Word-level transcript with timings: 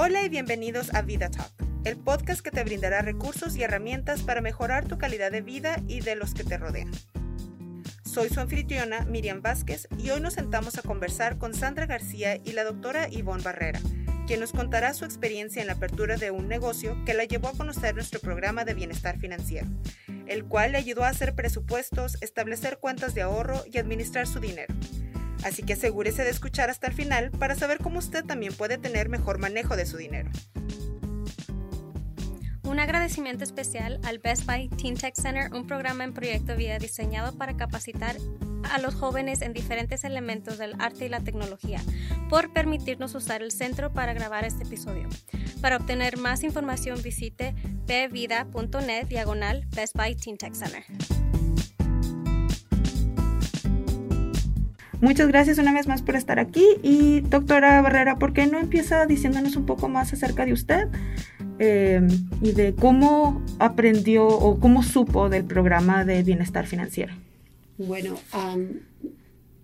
Hola 0.00 0.22
y 0.22 0.28
bienvenidos 0.28 0.94
a 0.94 1.02
Vida 1.02 1.28
Talk, 1.28 1.50
el 1.82 1.96
podcast 1.96 2.40
que 2.40 2.52
te 2.52 2.62
brindará 2.62 3.02
recursos 3.02 3.56
y 3.56 3.64
herramientas 3.64 4.22
para 4.22 4.40
mejorar 4.40 4.86
tu 4.86 4.96
calidad 4.96 5.32
de 5.32 5.40
vida 5.40 5.82
y 5.88 6.02
de 6.02 6.14
los 6.14 6.34
que 6.34 6.44
te 6.44 6.56
rodean. 6.56 6.92
Soy 8.04 8.28
su 8.28 8.38
anfitriona 8.38 9.06
Miriam 9.06 9.42
Vázquez 9.42 9.88
y 9.98 10.10
hoy 10.10 10.20
nos 10.20 10.34
sentamos 10.34 10.78
a 10.78 10.82
conversar 10.82 11.36
con 11.36 11.52
Sandra 11.52 11.86
García 11.86 12.36
y 12.36 12.52
la 12.52 12.62
doctora 12.62 13.08
Ivonne 13.10 13.42
Barrera, 13.42 13.80
quien 14.28 14.38
nos 14.38 14.52
contará 14.52 14.94
su 14.94 15.04
experiencia 15.04 15.62
en 15.62 15.66
la 15.66 15.72
apertura 15.72 16.16
de 16.16 16.30
un 16.30 16.46
negocio 16.46 16.96
que 17.04 17.14
la 17.14 17.24
llevó 17.24 17.48
a 17.48 17.56
conocer 17.56 17.96
nuestro 17.96 18.20
programa 18.20 18.64
de 18.64 18.74
bienestar 18.74 19.18
financiero, 19.18 19.66
el 20.28 20.44
cual 20.44 20.70
le 20.72 20.78
ayudó 20.78 21.02
a 21.02 21.08
hacer 21.08 21.34
presupuestos, 21.34 22.18
establecer 22.22 22.78
cuentas 22.78 23.16
de 23.16 23.22
ahorro 23.22 23.64
y 23.66 23.78
administrar 23.78 24.28
su 24.28 24.38
dinero. 24.38 24.72
Así 25.44 25.62
que 25.62 25.74
asegúrese 25.74 26.24
de 26.24 26.30
escuchar 26.30 26.70
hasta 26.70 26.86
el 26.86 26.94
final 26.94 27.30
para 27.30 27.54
saber 27.54 27.78
cómo 27.78 27.98
usted 27.98 28.24
también 28.24 28.52
puede 28.54 28.78
tener 28.78 29.08
mejor 29.08 29.38
manejo 29.38 29.76
de 29.76 29.86
su 29.86 29.96
dinero. 29.96 30.30
Un 32.64 32.80
agradecimiento 32.80 33.44
especial 33.44 33.98
al 34.04 34.18
Best 34.18 34.44
Buy 34.44 34.68
Teen 34.68 34.94
Tech 34.94 35.14
Center, 35.14 35.50
un 35.54 35.66
programa 35.66 36.04
en 36.04 36.12
proyecto 36.12 36.54
vida 36.54 36.78
diseñado 36.78 37.36
para 37.36 37.56
capacitar 37.56 38.16
a 38.70 38.78
los 38.78 38.94
jóvenes 38.94 39.40
en 39.40 39.52
diferentes 39.52 40.04
elementos 40.04 40.58
del 40.58 40.74
arte 40.78 41.06
y 41.06 41.08
la 41.08 41.20
tecnología, 41.20 41.80
por 42.28 42.52
permitirnos 42.52 43.14
usar 43.14 43.42
el 43.42 43.52
centro 43.52 43.92
para 43.92 44.12
grabar 44.12 44.44
este 44.44 44.64
episodio. 44.64 45.08
Para 45.62 45.76
obtener 45.76 46.18
más 46.18 46.42
información 46.42 47.00
visite 47.02 47.54
bvida.net 47.86 49.06
diagonal 49.06 49.66
Best 49.74 49.96
Buy 49.96 50.14
Teen 50.14 50.36
Tech 50.36 50.54
Center. 50.54 50.84
Muchas 55.00 55.28
gracias 55.28 55.58
una 55.58 55.72
vez 55.72 55.86
más 55.86 56.02
por 56.02 56.16
estar 56.16 56.40
aquí. 56.40 56.64
Y 56.82 57.20
doctora 57.20 57.80
Barrera, 57.82 58.18
¿por 58.18 58.32
qué 58.32 58.46
no 58.46 58.58
empieza 58.58 59.06
diciéndonos 59.06 59.54
un 59.54 59.64
poco 59.64 59.88
más 59.88 60.12
acerca 60.12 60.44
de 60.44 60.52
usted 60.52 60.88
eh, 61.60 62.00
y 62.42 62.52
de 62.52 62.74
cómo 62.74 63.44
aprendió 63.60 64.26
o 64.26 64.58
cómo 64.58 64.82
supo 64.82 65.28
del 65.28 65.44
programa 65.44 66.04
de 66.04 66.24
bienestar 66.24 66.66
financiero? 66.66 67.14
Bueno, 67.78 68.18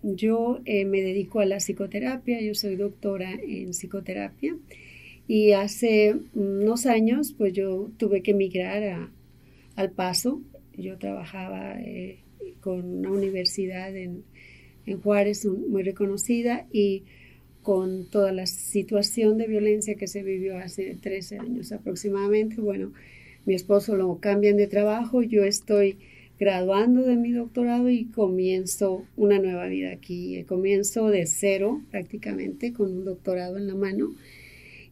yo 0.03 0.61
eh, 0.63 0.85
me 0.85 1.01
dedico 1.01 1.41
a 1.41 1.45
la 1.45 1.57
psicoterapia, 1.57 2.39
yo 2.41 2.55
soy 2.55 2.77
doctora 2.77 3.31
en 3.31 3.71
psicoterapia. 3.71 4.55
Y 5.27 5.51
hace 5.51 6.15
unos 6.33 6.85
años 6.85 7.33
pues 7.37 7.51
yo 7.51 7.89
tuve 7.97 8.21
que 8.21 8.31
emigrar 8.31 9.09
al 9.75 9.91
Paso, 9.91 10.41
yo 10.77 10.97
trabajaba 10.97 11.73
eh, 11.81 12.19
con 12.61 12.99
una 12.99 13.11
universidad 13.11 13.93
en 13.95 14.23
en 14.85 15.01
Juárez, 15.01 15.45
muy 15.45 15.83
reconocida, 15.83 16.67
y 16.71 17.03
con 17.65 18.05
toda 18.09 18.31
la 18.31 18.45
situación 18.45 19.37
de 19.37 19.47
violencia 19.47 19.95
que 19.95 20.07
se 20.07 20.21
vivió 20.21 20.57
hace 20.57 20.97
13 21.01 21.39
años 21.39 21.71
aproximadamente. 21.71 22.61
Bueno, 22.61 22.93
mi 23.45 23.55
esposo 23.55 23.95
lo 23.95 24.19
cambian 24.19 24.57
de 24.57 24.67
trabajo, 24.67 25.23
yo 25.23 25.43
estoy 25.43 25.97
graduando 26.39 27.01
de 27.01 27.15
mi 27.15 27.31
doctorado 27.31 27.89
y 27.89 28.05
comienzo 28.05 29.05
una 29.15 29.39
nueva 29.39 29.67
vida 29.67 29.91
aquí. 29.91 30.43
Comienzo 30.43 31.09
de 31.09 31.25
cero 31.25 31.81
prácticamente 31.91 32.73
con 32.73 32.91
un 32.91 33.05
doctorado 33.05 33.57
en 33.57 33.67
la 33.67 33.75
mano 33.75 34.13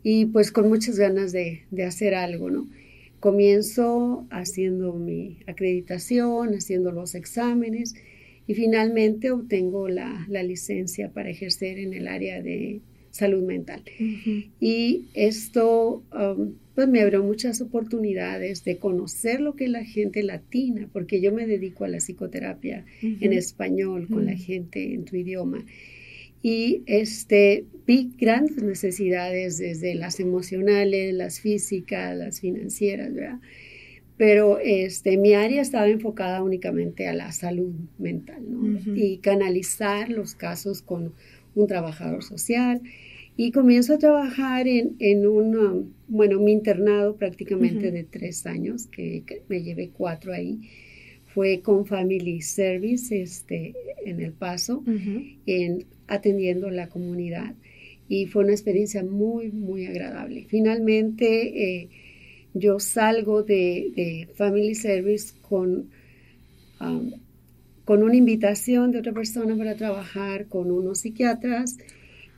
y 0.02 0.26
pues 0.26 0.52
con 0.52 0.68
muchas 0.70 0.98
ganas 0.98 1.32
de, 1.32 1.62
de 1.70 1.84
hacer 1.84 2.16
algo, 2.16 2.50
¿no? 2.50 2.68
Comienzo 3.20 4.26
haciendo 4.32 4.94
mi 4.94 5.38
acreditación, 5.48 6.56
haciendo 6.56 6.92
los 6.92 7.16
exámenes 7.16 7.96
y 8.48 8.54
finalmente 8.54 9.32
obtengo 9.32 9.88
la, 9.88 10.28
licencia 10.44 11.10
para 11.10 11.30
ejercer 11.30 11.80
en 11.80 11.94
el 11.94 12.08
área 12.08 12.42
de 12.42 12.82
salud 13.12 13.44
mental. 13.44 13.84
Y 14.60 15.06
esto 15.14 16.04
um, 16.12 16.54
pues 16.76 16.88
me 16.88 17.02
abrió 17.02 17.24
muchas 17.24 17.62
oportunidades 17.62 18.64
de 18.64 18.78
conocer 18.78 19.42
lo 19.42 19.56
que 19.56 19.66
es 19.66 19.70
la 19.70 19.86
gente 19.86 20.24
latina, 20.24 20.90
porque 20.92 21.22
yo 21.22 21.32
me 21.32 21.46
dedico 21.46 21.84
a 21.84 21.88
la 21.88 22.00
psicoterapia 22.00 22.86
en 23.02 23.34
español 23.34 24.08
con 24.08 24.26
la 24.26 24.36
gente 24.36 24.94
en 24.94 25.06
tu 25.06 25.16
idioma. 25.16 25.64
Y 26.42 26.82
este, 26.88 27.66
vi 27.88 28.12
grandes 28.20 28.62
necesidades 28.64 29.60
desde 29.60 29.96
las 29.96 30.20
emocionales, 30.20 31.14
las 31.14 31.40
físicas, 31.40 32.18
las 32.18 32.42
financieras, 32.42 33.14
¿verdad? 33.14 33.40
Pero 34.18 34.60
este, 34.60 35.18
mi 35.18 35.34
área 35.34 35.62
estaba 35.62 35.88
enfocada 35.88 36.44
únicamente 36.44 37.08
a 37.08 37.14
la 37.14 37.32
salud 37.32 37.74
mental 37.98 38.44
y 38.96 39.18
canalizar 39.18 40.10
los 40.10 40.36
casos 40.36 40.82
con 40.82 41.14
un 41.56 41.68
trabajador 41.68 42.24
social. 42.24 42.82
Y 43.36 43.52
comienzo 43.52 43.96
a 43.96 43.98
trabajar 43.98 44.68
en, 44.68 44.96
en 45.00 45.26
un, 45.26 45.58
um, 45.58 45.90
bueno, 46.08 46.40
mi 46.40 46.52
internado 46.52 47.16
prácticamente 47.16 47.90
de 47.90 48.04
tres 48.04 48.46
años, 48.46 48.86
que, 48.86 49.24
me 49.50 49.64
llevé 49.64 49.90
cuatro 49.90 50.32
ahí, 50.32 50.60
fue 51.34 51.62
con 51.62 51.88
Family 51.88 52.44
Service 52.44 53.20
este, 53.20 53.74
en 54.06 54.22
El 54.22 54.34
Paso, 54.34 54.84
en, 55.48 55.86
atendiendo 56.08 56.70
la 56.70 56.90
comunidad. 56.90 57.56
Y 58.08 58.28
fue 58.28 58.44
una 58.44 58.52
experiencia 58.52 59.04
muy, 59.04 59.52
muy 59.52 59.88
agradable. 59.88 60.46
Finalmente, 60.48 61.80
eh, 61.82 61.90
yo 62.54 62.80
salgo 62.80 63.44
de, 63.44 64.30
Family 64.36 64.76
Service 64.76 65.34
con, 65.42 65.90
um, 66.80 67.12
con 67.86 68.04
una 68.04 68.16
invitación 68.16 68.92
de 68.92 69.00
otra 69.00 69.14
persona 69.14 69.56
para 69.56 69.76
trabajar 69.76 70.48
con 70.48 70.72
unos 70.72 71.00
psiquiatras 71.00 71.78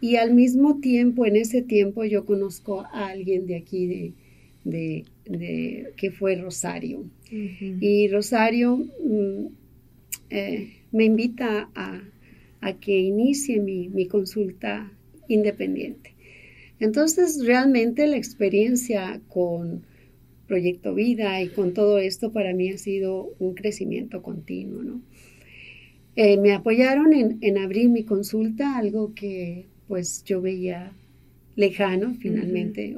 y 0.01 0.17
al 0.17 0.33
mismo 0.33 0.79
tiempo, 0.79 1.25
en 1.25 1.35
ese 1.35 1.61
tiempo, 1.61 2.03
yo 2.03 2.25
conozco 2.25 2.81
a 2.81 3.07
alguien 3.07 3.47
de 3.47 3.55
aquí, 3.55 4.13
de, 4.63 5.05
que 5.97 6.11
fue 6.11 6.35
Rosario. 6.35 7.05
Y 7.31 8.07
Rosario 8.09 8.77
mm, 8.77 9.47
eh, 10.29 10.73
me 10.91 11.05
invita 11.05 11.69
a, 11.73 12.01
que 12.81 12.99
inicie 12.99 13.59
mi, 13.59 13.89
mi 13.89 14.07
consulta 14.07 14.91
independiente. 15.27 16.13
Entonces, 16.79 17.43
realmente 17.45 18.05
la 18.07 18.17
experiencia 18.17 19.21
con 19.27 19.85
Proyecto 20.47 20.93
Vida 20.93 21.41
y 21.41 21.49
con 21.49 21.73
todo 21.73 21.97
esto 21.97 22.31
para 22.31 22.53
mí 22.53 22.69
ha 22.69 22.77
sido 22.77 23.33
un 23.39 23.55
crecimiento 23.55 24.21
continuo, 24.21 24.83
¿no? 24.83 25.01
Eh, 26.15 26.37
me 26.37 26.53
apoyaron 26.53 27.13
en, 27.13 27.57
abrir 27.57 27.89
mi 27.89 28.03
consulta, 28.03 28.77
algo 28.77 29.13
que 29.13 29.65
pues 29.87 30.23
yo 30.23 30.41
veía 30.41 30.93
lejano 31.55 32.15
finalmente. 32.19 32.95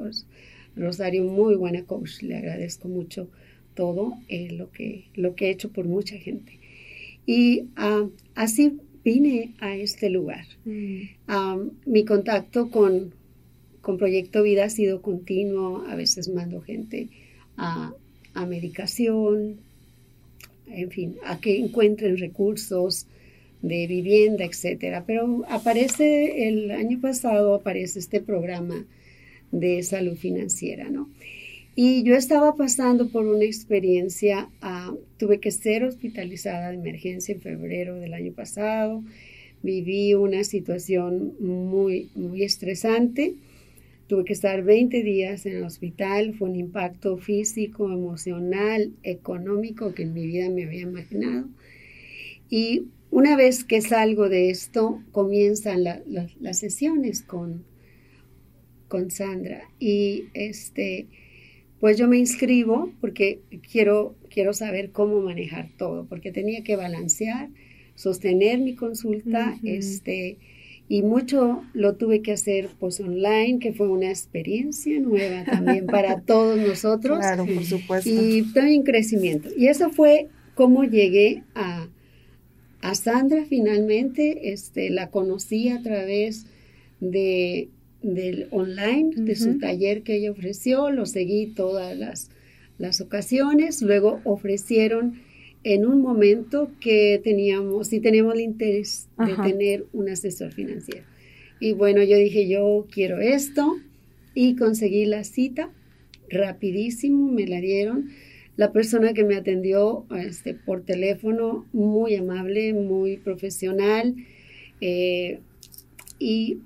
Rosario, 0.76 1.24
muy 1.24 1.56
buena 1.56 1.82
coach, 1.84 2.22
le 2.22 2.36
agradezco 2.36 2.86
mucho 2.86 3.28
todo 3.74 4.14
eh, 4.28 4.52
lo, 4.52 4.70
que, 4.70 5.06
lo 5.14 5.34
que 5.34 5.46
he 5.46 5.50
hecho 5.50 5.72
por 5.72 5.86
mucha 5.86 6.16
gente. 6.16 6.60
Y 7.26 7.64
ah, 7.74 8.06
así 8.36 8.78
vine 9.04 9.54
a 9.58 9.74
este 9.74 10.10
lugar. 10.10 10.44
Ah, 11.26 11.58
mi 11.86 12.04
contacto 12.04 12.70
con, 12.70 13.14
con 13.80 13.98
Proyecto 13.98 14.44
Vida 14.44 14.64
ha 14.64 14.70
sido 14.70 15.02
continuo, 15.02 15.84
a 15.88 15.96
veces 15.96 16.28
mando 16.28 16.60
gente 16.60 17.08
a, 17.58 17.94
medicación, 18.46 19.56
en 20.68 20.90
fin, 20.90 21.16
a 21.24 21.40
que 21.40 21.58
encuentren 21.58 22.16
recursos 22.18 23.06
de 23.62 23.86
vivienda, 23.88 24.44
etcétera. 24.44 25.04
Pero 25.06 25.44
aparece 25.48 26.48
el 26.48 26.70
año 26.70 27.00
pasado 27.00 27.54
aparece 27.54 27.98
este 27.98 28.20
programa 28.20 28.86
de 29.50 29.82
salud 29.82 30.16
financiera, 30.16 30.88
¿no? 30.88 31.08
Y 31.74 32.02
yo 32.02 32.14
estaba 32.14 32.56
pasando 32.56 33.08
por 33.08 33.26
una 33.26 33.44
experiencia, 33.44 34.48
ah, 34.62 34.92
tuve 35.16 35.38
que 35.38 35.50
ser 35.50 35.84
hospitalizada 35.84 36.70
de 36.70 36.74
emergencia 36.74 37.34
en 37.34 37.40
febrero 37.40 37.96
del 37.96 38.14
año 38.14 38.32
pasado, 38.32 39.04
viví 39.62 40.14
una 40.14 40.44
situación 40.44 41.34
muy, 41.40 42.10
muy 42.14 42.42
estresante 42.42 43.34
Tuve 44.08 44.24
que 44.24 44.32
estar 44.32 44.64
20 44.64 45.02
días 45.02 45.44
en 45.44 45.56
el 45.56 45.64
hospital, 45.64 46.32
fue 46.32 46.48
un 46.48 46.56
impacto 46.56 47.18
físico, 47.18 47.92
emocional, 47.92 48.90
económico 49.02 49.94
que 49.94 50.04
en 50.04 50.14
mi 50.14 50.26
vida 50.26 50.48
me 50.48 50.64
había 50.64 50.80
imaginado. 50.80 51.46
Y 52.48 52.84
una 53.10 53.36
vez 53.36 53.64
que 53.64 53.82
salgo 53.82 54.30
de 54.30 54.48
esto, 54.48 55.02
comienzan 55.12 55.84
las 55.84 56.58
sesiones 56.58 57.20
con, 57.20 57.64
con 58.88 59.10
Sandra. 59.10 59.68
Y 59.78 60.24
este, 60.32 61.06
pues 61.78 61.98
yo 61.98 62.08
me 62.08 62.16
inscribo 62.16 62.90
porque 63.02 63.40
quiero, 63.70 64.16
quiero 64.30 64.54
saber 64.54 64.90
cómo 64.90 65.20
manejar 65.20 65.68
todo, 65.76 66.06
porque 66.06 66.32
tenía 66.32 66.64
que 66.64 66.76
balancear, 66.76 67.50
sostener 67.94 68.58
mi 68.60 68.74
consulta, 68.74 69.58
este 69.62 70.38
y 70.88 71.02
mucho 71.02 71.62
lo 71.74 71.96
tuve 71.96 72.22
que 72.22 72.32
hacer 72.32 72.70
pues 72.78 72.98
online, 73.00 73.58
que 73.58 73.72
fue 73.72 73.88
una 73.88 74.08
experiencia 74.08 74.98
nueva 75.00 75.44
también 75.44 75.86
para 75.86 76.20
todos 76.20 76.58
nosotros. 76.58 77.18
Claro, 77.18 77.46
por 77.46 77.64
supuesto. 77.64 78.08
Y 78.10 78.42
también 78.54 78.82
crecimiento. 78.82 79.50
Y 79.56 79.66
eso 79.66 79.90
fue 79.90 80.28
cómo 80.54 80.84
llegué 80.84 81.42
a, 81.54 81.88
a 82.80 82.94
Sandra 82.94 83.44
finalmente. 83.46 84.52
Este, 84.52 84.90
la 84.90 85.10
conocí 85.10 85.68
a 85.68 85.82
través 85.82 86.46
de 87.00 87.68
del 88.02 88.46
online, 88.50 89.10
de 89.16 89.34
su 89.34 89.58
taller 89.58 90.02
que 90.02 90.16
ella 90.16 90.30
ofreció, 90.30 90.90
lo 90.90 91.04
seguí 91.04 91.46
todas 91.46 91.96
las, 91.96 92.30
las 92.78 93.00
ocasiones, 93.00 93.82
luego 93.82 94.20
ofrecieron 94.24 95.20
en 95.64 95.86
un 95.86 96.00
momento 96.00 96.70
que 96.80 97.20
teníamos, 97.22 97.88
si 97.88 98.00
teníamos 98.00 98.34
el 98.34 98.40
interés 98.40 99.08
de 99.18 99.34
tener 99.42 99.86
un 99.92 100.08
asesor 100.08 100.52
financiero. 100.52 101.04
Y 101.60 101.72
bueno, 101.72 102.02
yo 102.02 102.16
dije, 102.16 102.48
yo 102.48 102.86
quiero 102.90 103.20
esto 103.20 103.76
y 104.34 104.54
conseguí 104.56 105.04
la 105.06 105.24
cita 105.24 105.70
rapidísimo, 106.30 107.32
me 107.32 107.46
la 107.46 107.60
dieron. 107.60 108.10
La 108.56 108.72
persona 108.72 109.12
que 109.12 109.24
me 109.24 109.36
atendió 109.36 110.06
este, 110.16 110.54
por 110.54 110.84
teléfono, 110.84 111.66
muy 111.72 112.16
amable, 112.16 112.74
muy 112.74 113.16
profesional 113.16 114.16
eh, 114.80 115.40
y 116.18 116.58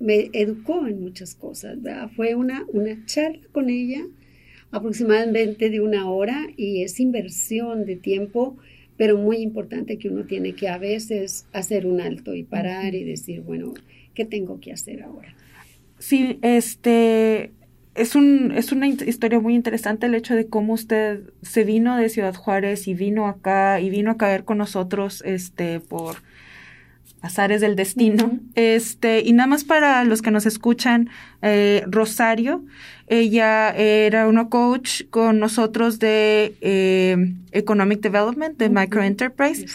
me 0.00 0.30
educó 0.32 0.86
en 0.86 1.00
muchas 1.00 1.34
cosas. 1.34 1.78
Fue 2.16 2.34
una, 2.34 2.64
una 2.72 3.04
charla 3.06 3.40
con 3.52 3.70
ella 3.70 4.04
aproximadamente 4.72 5.70
de 5.70 5.80
una 5.80 6.10
hora 6.10 6.48
y 6.56 6.82
es 6.82 6.98
inversión 6.98 7.84
de 7.84 7.96
tiempo, 7.96 8.56
pero 8.96 9.16
muy 9.18 9.36
importante 9.38 9.98
que 9.98 10.08
uno 10.08 10.24
tiene 10.24 10.54
que 10.54 10.68
a 10.68 10.78
veces 10.78 11.46
hacer 11.52 11.86
un 11.86 12.00
alto 12.00 12.34
y 12.34 12.42
parar 12.42 12.94
y 12.94 13.04
decir, 13.04 13.42
bueno, 13.42 13.74
¿qué 14.14 14.24
tengo 14.24 14.58
que 14.60 14.72
hacer 14.72 15.02
ahora? 15.02 15.34
Sí, 15.98 16.38
este 16.42 17.52
es 17.94 18.16
un 18.16 18.52
es 18.52 18.72
una 18.72 18.88
historia 18.88 19.38
muy 19.38 19.54
interesante 19.54 20.06
el 20.06 20.14
hecho 20.14 20.34
de 20.34 20.46
cómo 20.46 20.72
usted 20.72 21.20
se 21.42 21.64
vino 21.64 21.96
de 21.96 22.08
Ciudad 22.08 22.34
Juárez 22.34 22.88
y 22.88 22.94
vino 22.94 23.26
acá 23.28 23.80
y 23.80 23.90
vino 23.90 24.10
a 24.10 24.16
caer 24.16 24.44
con 24.44 24.58
nosotros 24.58 25.22
este 25.26 25.80
por 25.80 26.16
azares 27.22 27.60
del 27.60 27.76
destino. 27.76 28.38
Este, 28.56 29.20
y 29.20 29.32
nada 29.32 29.46
más 29.46 29.64
para 29.64 30.04
los 30.04 30.22
que 30.22 30.32
nos 30.32 30.44
escuchan, 30.44 31.08
eh, 31.40 31.84
Rosario, 31.86 32.64
ella 33.06 33.70
era 33.70 34.26
una 34.26 34.48
coach 34.48 35.02
con 35.08 35.38
nosotros 35.38 35.98
de 36.00 36.54
eh, 36.60 37.16
Economic 37.52 38.00
Development, 38.00 38.58
de 38.58 38.68
Micro 38.68 39.02
Enterprise. 39.02 39.66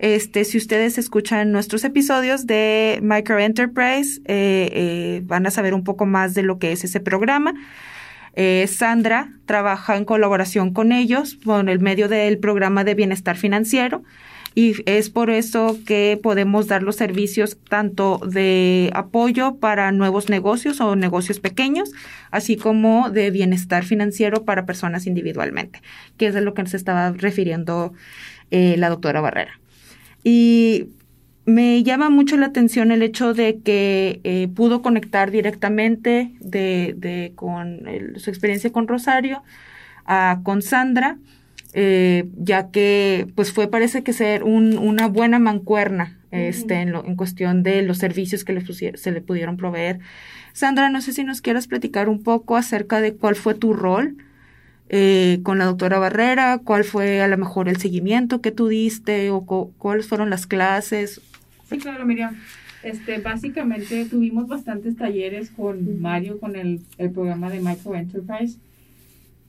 Este, 0.00 0.44
si 0.44 0.58
ustedes 0.58 0.98
escuchan 0.98 1.52
nuestros 1.52 1.84
episodios 1.84 2.46
de 2.46 2.98
Micro 3.02 3.38
Enterprise, 3.38 4.20
eh, 4.24 5.22
van 5.24 5.46
a 5.46 5.50
saber 5.50 5.74
un 5.74 5.84
poco 5.84 6.06
más 6.06 6.34
de 6.34 6.42
lo 6.42 6.58
que 6.58 6.72
es 6.72 6.84
ese 6.84 7.00
programa. 7.00 7.54
Sandra 8.66 9.30
trabaja 9.46 9.96
en 9.96 10.04
colaboración 10.04 10.74
con 10.74 10.92
ellos 10.92 11.36
por 11.36 11.70
el 11.70 11.80
medio 11.80 12.06
del 12.06 12.36
programa 12.36 12.84
de 12.84 12.94
bienestar 12.94 13.38
financiero 13.38 14.02
y 14.56 14.74
es 14.86 15.10
por 15.10 15.28
eso 15.28 15.78
que 15.86 16.18
podemos 16.20 16.66
dar 16.66 16.82
los 16.82 16.96
servicios 16.96 17.58
tanto 17.68 18.18
de 18.26 18.90
apoyo 18.94 19.56
para 19.56 19.92
nuevos 19.92 20.30
negocios 20.30 20.80
o 20.80 20.96
negocios 20.96 21.40
pequeños, 21.40 21.92
así 22.30 22.56
como 22.56 23.10
de 23.10 23.30
bienestar 23.30 23.84
financiero 23.84 24.46
para 24.46 24.64
personas 24.64 25.06
individualmente, 25.06 25.82
que 26.16 26.28
es 26.28 26.34
de 26.34 26.40
lo 26.40 26.54
que 26.54 26.64
se 26.64 26.78
estaba 26.78 27.12
refiriendo 27.12 27.92
eh, 28.50 28.76
la 28.78 28.88
doctora 28.88 29.20
Barrera. 29.20 29.60
Y 30.24 30.86
me 31.44 31.82
llama 31.82 32.08
mucho 32.08 32.38
la 32.38 32.46
atención 32.46 32.92
el 32.92 33.02
hecho 33.02 33.34
de 33.34 33.58
que 33.60 34.22
eh, 34.24 34.48
pudo 34.54 34.80
conectar 34.80 35.30
directamente 35.30 36.32
de, 36.40 37.32
con 37.34 37.82
su 38.16 38.30
experiencia 38.30 38.72
con 38.72 38.88
Rosario, 38.88 39.42
a, 40.06 40.40
con 40.42 40.62
Sandra, 40.62 41.18
eh, 41.78 42.30
ya 42.38 42.70
que 42.70 43.26
pues 43.34 43.52
fue 43.52 43.68
parece 43.68 44.02
que 44.02 44.14
ser 44.14 44.44
una 44.44 45.08
buena 45.08 45.38
mancuerna 45.38 46.18
este, 46.30 46.76
en, 46.76 46.94
en, 46.94 47.16
cuestión 47.16 47.62
de 47.62 47.82
los 47.82 47.98
servicios 47.98 48.44
que 48.44 48.54
le 48.54 48.64
se 48.64 49.10
le 49.12 49.20
pudieron 49.20 49.58
proveer. 49.58 50.00
Sandra, 50.54 50.88
no 50.88 51.02
sé 51.02 51.12
si 51.12 51.22
nos 51.22 51.42
quieras 51.42 51.66
platicar 51.66 52.08
un 52.08 52.22
poco 52.22 52.56
acerca 52.56 53.02
de 53.02 53.14
cuál 53.14 53.36
fue 53.36 53.54
tu 53.54 53.74
rol 53.74 54.16
eh, 54.88 55.40
con 55.42 55.58
la 55.58 55.66
doctora 55.66 55.98
Barrera, 55.98 56.62
cuál 56.64 56.84
fue 56.84 57.20
a 57.20 57.28
lo 57.28 57.36
mejor 57.36 57.68
el 57.68 57.76
seguimiento 57.76 58.40
que 58.40 58.52
tú 58.52 58.68
diste 58.68 59.28
o 59.28 59.44
cuáles 59.44 60.08
fueron 60.08 60.30
las 60.30 60.46
clases. 60.46 61.20
Sí, 61.68 61.76
claro, 61.76 62.06
Miriam. 62.06 62.38
Este, 62.84 63.18
básicamente 63.18 64.06
tuvimos 64.06 64.48
bastantes 64.48 64.96
talleres 64.96 65.50
con 65.50 66.00
Mario, 66.00 66.40
con 66.40 66.56
el, 66.56 66.80
el 66.96 67.10
programa 67.10 67.50
de 67.50 67.60
Micro 67.60 67.94
Enterprise 67.94 68.56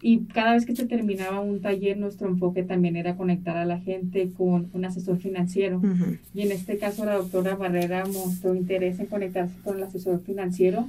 y 0.01 0.25
cada 0.25 0.53
vez 0.53 0.65
que 0.65 0.75
se 0.75 0.85
terminaba 0.85 1.39
un 1.39 1.59
taller, 1.59 1.97
nuestro 1.97 2.27
enfoque 2.27 2.63
también 2.63 2.95
era 2.95 3.15
conectar 3.15 3.57
a 3.57 3.65
la 3.65 3.79
gente 3.79 4.29
con 4.37 4.69
un 4.73 4.85
asesor 4.85 5.17
financiero. 5.17 5.81
Y 6.35 6.41
en 6.41 6.51
este 6.51 6.77
caso, 6.77 7.03
la 7.05 7.15
doctora 7.15 7.55
Barrera 7.55 8.05
mostró 8.05 8.53
interés 8.53 8.99
en 8.99 9.07
conectarse 9.07 9.55
con 9.63 9.77
el 9.77 9.83
asesor 9.83 10.21
financiero. 10.21 10.87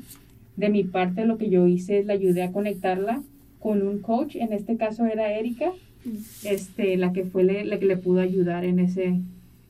De 0.57 0.69
mi 0.69 0.85
parte, 0.85 1.25
lo 1.25 1.39
que 1.39 1.49
yo 1.49 1.67
hice 1.67 2.01
es 2.01 2.07
la 2.07 2.15
ayudé 2.15 2.43
a 2.43 2.53
conectarla 2.53 3.23
con 3.61 3.87
un 3.87 4.01
coach. 4.01 4.37
En 4.37 4.53
este 4.53 4.77
caso 4.77 5.07
era 5.07 5.33
Erika, 5.33 5.73
este, 6.45 6.97
la 6.99 7.13
que 7.13 7.25
fue 7.25 7.45
la 7.45 7.79
que 7.79 7.87
le 7.87 7.97
pudo 7.97 8.21
ayudar 8.21 8.65
en, 8.65 8.79
ese, 8.79 9.21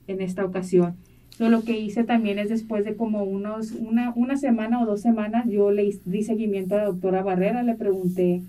en 0.09 0.21
esta 0.21 0.45
ocasión. 0.45 0.97
lo 1.39 1.63
que 1.63 1.79
hice 1.79 2.03
también 2.03 2.41
es 2.41 2.49
después 2.49 2.85
de 2.85 2.97
como 2.97 3.23
unos, 3.23 3.71
una, 3.71 4.13
una 4.17 4.37
semana 4.37 4.83
o 4.83 4.87
dos 4.87 5.01
semanas, 5.01 5.47
yo 5.49 5.71
le 5.71 5.97
di 6.07 6.25
seguimiento 6.25 6.75
a 6.75 6.79
la 6.79 6.85
doctora 6.87 7.23
Barrera, 7.23 7.63
le 7.63 7.75
pregunté 7.77 8.43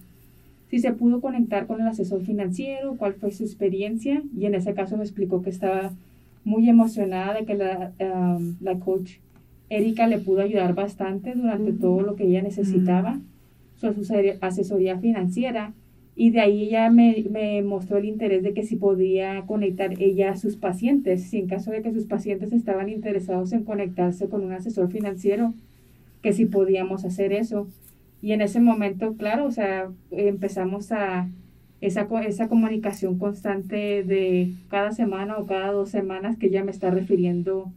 si 0.70 0.80
se 0.80 0.94
pudo 0.94 1.22
conectar 1.22 1.68
con 1.68 1.82
el 1.82 1.88
asesor 1.88 2.22
financiero, 2.22 2.96
cuál 2.98 3.14
fue 3.14 3.32
su 3.32 3.44
experiencia 3.44 4.22
y 4.38 4.46
en 4.46 4.56
ese 4.56 4.74
caso 4.74 4.98
me 4.98 5.04
explicó 5.04 5.42
que 5.42 5.50
estaba 5.50 5.92
muy 6.44 6.70
emocionada 6.70 7.34
de 7.34 7.46
que 7.46 7.56
la, 7.56 7.92
la 8.62 8.80
coach 8.80 9.14
Erika 9.70 10.08
le 10.08 10.18
pudo 10.18 10.42
ayudar 10.42 10.74
bastante 10.74 11.34
durante 11.34 11.74
todo 11.74 12.02
lo 12.02 12.16
que 12.16 12.26
ella 12.26 12.42
necesitaba, 12.42 13.20
su 13.78 13.88
asesoría 14.42 14.98
financiera 14.98 15.74
y 16.16 16.32
de 16.32 16.42
ahí 16.42 16.64
ella 16.64 16.90
me, 16.90 17.26
me, 17.32 17.62
mostró 17.62 17.98
el 17.98 18.06
interés 18.06 18.44
de 18.44 18.54
que 18.54 18.66
si 18.66 18.76
podía 18.76 19.44
conectar 19.46 19.94
ella 20.02 20.32
a 20.32 20.38
sus 20.38 20.58
pacientes, 20.58 21.24
si 21.24 21.38
en 21.38 21.48
caso 21.48 21.72
de 21.72 21.82
que 21.82 21.94
sus 21.94 22.06
pacientes 22.06 22.52
estaban 22.52 22.90
interesados 22.90 23.54
en 23.54 23.64
conectarse 23.64 24.28
con 24.28 24.44
un 24.44 24.52
asesor 24.52 24.92
financiero, 24.92 25.54
que 26.22 26.34
si 26.34 26.46
podíamos 26.46 27.06
hacer 27.06 27.32
eso. 27.32 27.68
Y 28.22 28.34
en 28.34 28.42
ese 28.42 28.60
momento, 28.60 29.16
claro, 29.16 29.46
o 29.46 29.52
sea, 29.52 29.90
empezamos 30.12 30.92
a 30.92 31.30
esa, 31.82 32.08
esa 32.26 32.48
comunicación 32.48 33.18
constante 33.18 34.04
de 34.04 34.54
cada 34.70 34.92
semana 34.92 35.38
o 35.38 35.46
cada 35.46 35.72
dos 35.72 35.90
semanas 35.90 36.38
que 36.38 36.48
ella 36.48 36.64
me 36.64 36.72
está 36.72 36.90
refiriendo 36.92 37.72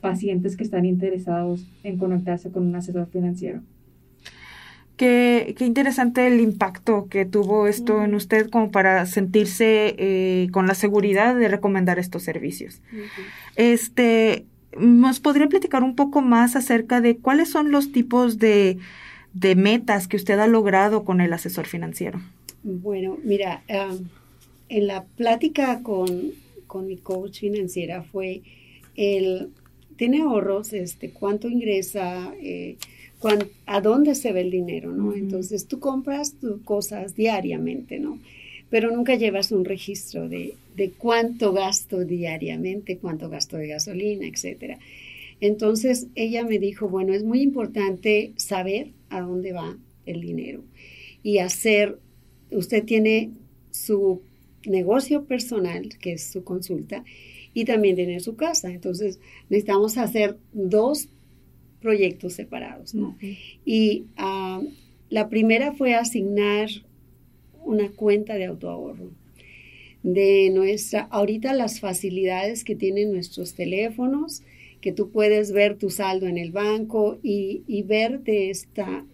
pacientes 0.00 0.56
que 0.56 0.64
están 0.64 0.84
interesados 0.84 1.66
en 1.84 1.98
conectarse 1.98 2.50
con 2.50 2.66
un 2.66 2.74
asesor 2.74 3.08
financiero. 3.08 3.60
Qué, 4.96 5.54
qué 5.56 5.64
interesante 5.64 6.26
el 6.26 6.40
impacto 6.40 7.06
que 7.08 7.24
tuvo 7.24 7.66
esto 7.66 8.04
en 8.04 8.14
usted 8.14 8.50
como 8.50 8.70
para 8.70 9.06
sentirse 9.06 9.94
eh, 9.98 10.48
con 10.52 10.66
la 10.66 10.74
seguridad 10.74 11.34
de 11.34 11.48
recomendar 11.48 11.98
estos 11.98 12.22
servicios. 12.22 12.82
Este, 13.56 14.44
¿nos 14.78 15.20
podría 15.20 15.48
platicar 15.48 15.82
un 15.82 15.96
poco 15.96 16.20
más 16.20 16.56
acerca 16.56 17.00
de 17.00 17.16
cuáles 17.16 17.50
son 17.50 17.70
los 17.70 17.90
tipos 17.90 18.38
de 18.38 18.78
de 19.34 19.54
metas 19.54 20.08
que 20.08 20.16
usted 20.16 20.38
ha 20.38 20.46
logrado 20.46 21.04
con 21.04 21.20
el 21.20 21.32
asesor 21.32 21.66
financiero? 21.66 22.20
Bueno, 22.62 23.18
mira, 23.24 23.62
en 24.68 24.86
la 24.86 25.04
plática 25.04 25.82
con, 25.82 26.32
mi 26.86 26.96
coach 26.96 27.40
financiera 27.40 28.02
fue 28.02 28.42
el, 28.96 29.50
tiene 29.96 30.22
ahorros, 30.22 30.72
este, 30.72 31.10
cuánto 31.10 31.48
ingresa, 31.48 32.32
eh, 32.40 32.76
a 33.66 33.80
dónde 33.80 34.14
se 34.14 34.32
ve 34.32 34.40
el 34.40 34.50
dinero, 34.50 34.92
¿no? 34.92 35.14
Entonces 35.14 35.66
tú 35.66 35.78
compras 35.78 36.34
tus 36.40 36.60
cosas 36.62 37.14
diariamente, 37.14 38.00
¿no? 38.00 38.18
Pero 38.68 38.90
nunca 38.90 39.14
llevas 39.14 39.52
un 39.52 39.64
registro 39.64 40.28
de, 40.28 40.54
de 40.76 40.90
cuánto 40.90 41.52
gasto 41.52 42.04
diariamente, 42.04 42.96
cuánto 42.96 43.28
gasto 43.28 43.56
de 43.56 43.68
gasolina, 43.68 44.26
etcétera. 44.26 44.78
Entonces 45.42 46.06
ella 46.14 46.44
me 46.44 46.60
dijo, 46.60 46.88
bueno, 46.88 47.12
es 47.12 47.24
muy 47.24 47.42
importante 47.42 48.32
saber 48.36 48.92
a 49.10 49.22
dónde 49.22 49.52
va 49.52 49.76
el 50.06 50.20
dinero 50.20 50.62
y 51.24 51.38
hacer, 51.38 51.98
usted 52.52 52.84
tiene 52.84 53.32
su 53.72 54.22
negocio 54.64 55.24
personal, 55.24 55.88
que 55.98 56.12
es 56.12 56.22
su 56.22 56.44
consulta, 56.44 57.04
y 57.54 57.64
también 57.64 57.96
tiene 57.96 58.20
su 58.20 58.36
casa. 58.36 58.70
Entonces 58.70 59.18
necesitamos 59.50 59.98
hacer 59.98 60.38
dos 60.52 61.08
proyectos 61.80 62.34
separados. 62.34 62.94
¿no? 62.94 63.18
Y 63.64 64.04
ah, 64.16 64.62
la 65.10 65.28
primera 65.28 65.72
fue 65.72 65.96
asignar 65.96 66.68
una 67.64 67.90
cuenta 67.90 68.34
de 68.36 68.44
autoahorro 68.44 69.10
de 70.04 70.50
nuestra, 70.50 71.02
ahorita 71.10 71.52
las 71.52 71.80
facilidades 71.80 72.62
que 72.62 72.76
tienen 72.76 73.12
nuestros 73.12 73.54
teléfonos, 73.54 74.42
que 74.82 74.92
tú 74.92 75.10
puedes 75.10 75.52
ver 75.52 75.78
tu 75.78 75.88
saldo 75.88 76.26
en 76.26 76.36
el 76.36 76.50
banco 76.50 77.18
y, 77.22 77.82
ver 77.84 78.20
de, 78.20 78.50
esta, 78.50 79.06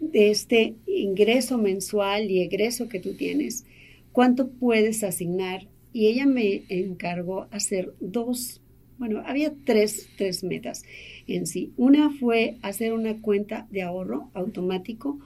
de 0.00 0.30
este 0.30 0.74
ingreso 0.86 1.56
mensual 1.56 2.30
y 2.30 2.42
egreso 2.42 2.88
que 2.88 2.98
tú 2.98 3.14
tienes, 3.14 3.64
cuánto 4.12 4.50
puedes 4.50 5.02
asignar. 5.04 5.68
Y 5.92 6.08
ella 6.08 6.26
me 6.26 6.64
encargó 6.68 7.46
hacer 7.52 7.94
dos, 8.00 8.60
bueno, 8.98 9.22
había 9.24 9.52
tres, 9.64 10.08
tres 10.18 10.42
metas 10.44 10.82
en 11.26 11.46
sí. 11.46 11.72
Una 11.76 12.10
fue 12.10 12.56
hacer 12.60 12.92
una 12.92 13.16
cuenta 13.22 13.68
de 13.70 13.82
ahorro 13.82 14.28
automático 14.34 15.20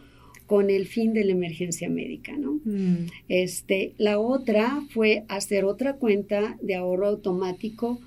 con 0.47 0.69
el 0.69 0.87
fin 0.87 1.15
de 1.15 1.25
la 1.25 1.33
emergencia 1.33 1.89
médica, 1.89 2.37
¿no? 2.37 2.61
Mm. 2.65 3.07
Este, 3.29 3.95
la 3.97 4.19
otra 4.19 4.83
fue 4.91 5.25
hacer 5.29 5.65
otra 5.65 5.95
cuenta 5.95 6.59
de 6.61 6.75
ahorro 6.75 7.07
automático 7.07 7.99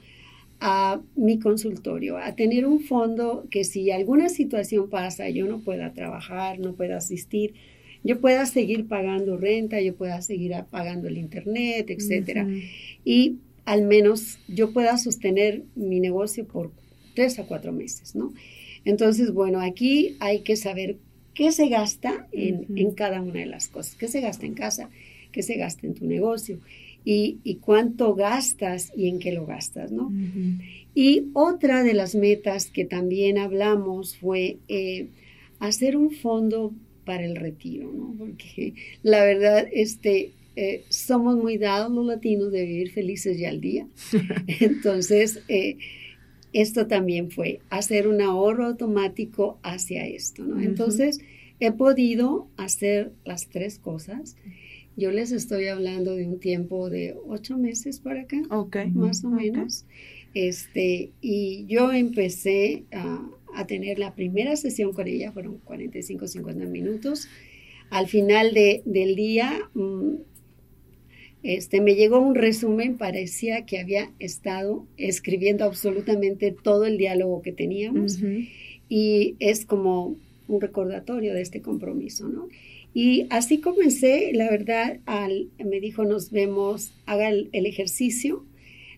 a 0.60 1.02
mi 1.16 1.40
consultorio, 1.40 2.18
a 2.18 2.36
tener 2.36 2.66
un 2.66 2.80
fondo 2.80 3.46
que 3.52 3.64
si 3.64 3.92
alguna 3.92 4.30
situación 4.30 4.90
pasa, 4.90 5.30
yo 5.30 5.46
no 5.46 5.60
pueda 5.60 5.94
trabajar, 5.94 6.60
no 6.60 6.74
pueda 6.74 6.98
asistir, 6.98 7.54
yo 8.04 8.20
pueda 8.20 8.46
seguir 8.46 8.88
pagando 8.88 9.38
renta, 9.38 9.82
yo 9.82 9.96
pueda 9.96 10.22
seguir 10.22 10.54
pagando 10.70 11.08
el 11.08 11.18
internet, 11.18 11.90
etcétera. 11.90 12.48
Y 13.04 13.38
al 13.66 13.84
menos 13.84 14.40
yo 14.48 14.72
pueda 14.72 14.98
sostener 14.98 15.64
mi 15.76 16.00
negocio 16.00 16.46
por 16.46 16.72
tres 17.16 17.38
a 17.38 17.44
cuatro 17.46 17.72
meses, 17.72 18.16
¿no? 18.16 18.34
Entonces, 18.86 19.34
bueno, 19.34 19.60
aquí 19.60 20.16
hay 20.20 20.40
que 20.40 20.56
saber 20.56 20.98
qué 21.34 21.52
se 21.52 21.68
gasta 21.68 22.28
en, 22.32 22.66
en 22.76 22.92
cada 22.92 23.22
una 23.22 23.42
de 23.42 23.46
las 23.46 23.68
cosas, 23.68 23.96
qué 23.96 24.08
se 24.08 24.22
gasta 24.22 24.46
en 24.46 24.54
casa, 24.54 24.90
qué 25.32 25.44
se 25.44 25.56
gasta 25.58 25.86
en 25.86 25.94
tu 25.94 26.06
negocio 26.06 26.60
y, 27.10 27.40
y 27.46 27.56
cuánto 27.56 28.16
gastas 28.16 28.92
y 28.94 29.08
en 29.08 29.20
qué 29.20 29.32
lo 29.32 29.46
gastas, 29.46 29.94
¿no? 29.94 30.08
Ujú. 30.08 30.62
Y 30.94 31.28
otra 31.32 31.82
de 31.82 31.94
las 31.94 32.16
metas 32.16 32.70
que 32.70 32.84
también 32.84 33.38
hablamos 33.38 34.18
fue 34.18 34.58
eh, 34.68 35.08
hacer 35.60 35.96
un 35.96 36.12
fondo 36.12 36.74
para 37.06 37.24
el 37.24 37.38
retiro, 37.38 37.94
¿no? 37.94 38.14
Porque 38.18 38.74
la 39.04 39.24
verdad, 39.24 39.70
este, 39.72 40.34
eh, 40.58 40.84
somos 40.90 41.38
muy 41.38 41.58
dados 41.58 41.94
los 41.94 42.06
latinos 42.06 42.52
de 42.52 42.66
vivir 42.66 42.92
felices 42.92 43.40
ya 43.40 43.52
al 43.52 43.62
día. 43.62 43.88
Entonces, 44.60 45.40
eh, 45.48 45.78
esto 46.52 46.88
también 46.88 47.32
fue 47.32 47.62
hacer 47.70 48.10
un 48.10 48.22
ahorro 48.22 48.66
automático 48.66 49.60
hacia 49.64 50.06
esto, 50.06 50.44
¿no? 50.44 50.60
Entonces, 50.60 51.22
he 51.62 51.72
podido 51.72 52.50
hacer 52.58 53.14
las 53.24 53.48
tres 53.48 53.80
cosas. 53.80 54.36
Yo 54.98 55.12
les 55.12 55.32
estoy 55.32 55.68
hablando 55.68 56.16
de 56.16 56.26
un 56.28 56.40
tiempo 56.40 56.90
de 56.90 57.16
ocho 57.28 57.58
meses 57.58 58.00
para 58.00 58.22
acá 58.22 58.42
Ok. 58.50 58.78
más 58.94 59.24
o 59.24 59.30
Ok. 59.30 59.36
menos. 59.36 59.86
Este, 60.34 61.12
y 61.22 61.66
yo 61.68 61.94
empecé 61.94 62.84
a, 62.92 63.30
a 63.56 63.68
tener 63.68 64.00
la 64.00 64.14
primera 64.16 64.56
sesión 64.56 64.92
con 64.94 65.08
ella, 65.08 65.32
fueron 65.32 65.60
45, 65.60 66.28
50 66.28 66.66
minutos. 66.66 67.28
Al 67.92 68.08
final 68.08 68.54
de- 68.54 68.82
del 68.86 69.16
día, 69.16 69.70
mm, 69.76 70.16
este, 71.44 71.80
me 71.82 71.96
llegó 71.96 72.20
un 72.20 72.36
resumen, 72.36 72.98
parecía 72.98 73.66
que 73.66 73.80
había 73.80 74.12
estado 74.20 74.88
escribiendo 74.98 75.64
absolutamente 75.64 76.52
todo 76.52 76.86
el 76.86 76.98
diálogo 76.98 77.42
que 77.44 77.52
teníamos 77.52 78.18
Ujú. 78.18 78.46
y 78.90 79.36
es 79.40 79.66
como 79.66 80.18
un 80.48 80.62
recordatorio 80.62 81.34
de 81.34 81.42
este 81.42 81.62
compromiso, 81.62 82.28
¿no? 82.30 82.48
Y 83.06 83.28
así 83.30 83.56
comencé, 83.62 84.32
la 84.34 84.50
verdad, 84.50 84.88
al, 85.06 85.50
me 85.64 85.80
dijo, 85.80 86.04
nos 86.06 86.32
vemos, 86.32 86.94
haga 87.06 87.30
el, 87.30 87.50
el 87.52 87.66
ejercicio, 87.68 88.32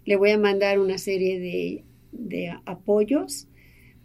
le 0.05 0.15
voy 0.15 0.31
a 0.31 0.37
mandar 0.37 0.79
una 0.79 0.97
serie 0.97 1.39
de, 1.39 1.83
de 2.13 2.49
apoyos, 2.65 3.47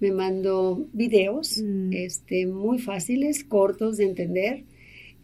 me 0.01 0.11
mandó 0.11 0.89
videos 0.93 1.47
Mm. 1.63 1.93
este, 1.93 2.47
muy 2.47 2.79
fáciles, 2.79 3.45
cortos 3.45 3.97
de 3.99 4.05
entender, 4.05 4.65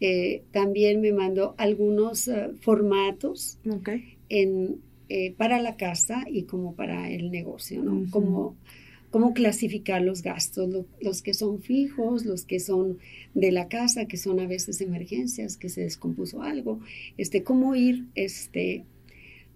Eh, 0.03 0.41
también 0.51 0.99
me 0.99 1.11
mandó 1.13 1.53
algunos 1.57 2.27
eh, 2.27 2.49
formatos 2.61 3.59
en, 4.29 4.81
eh, 5.09 5.33
para 5.37 5.61
la 5.61 5.75
casa 5.75 6.23
y 6.27 6.43
como 6.51 6.73
para 6.75 7.11
el 7.11 7.29
negocio, 7.29 7.83
¿no? 7.83 8.09
Como 8.09 8.55
cómo 9.11 9.33
clasificar 9.33 10.01
los 10.01 10.23
gastos, 10.23 10.69
lo- 10.69 10.85
los 11.01 11.21
que 11.21 11.33
son 11.33 11.61
fijos, 11.61 12.25
los 12.25 12.45
que 12.45 12.59
son 12.59 12.97
de 13.35 13.51
la 13.51 13.67
casa, 13.67 14.05
que 14.05 14.17
son 14.17 14.39
a 14.39 14.47
veces 14.47 14.81
emergencias, 14.81 15.57
que 15.57 15.69
se 15.69 15.81
descompuso 15.81 16.41
algo, 16.41 16.79
este, 17.17 17.43
cómo 17.43 17.75
ir 17.75 18.05
este, 18.15 18.83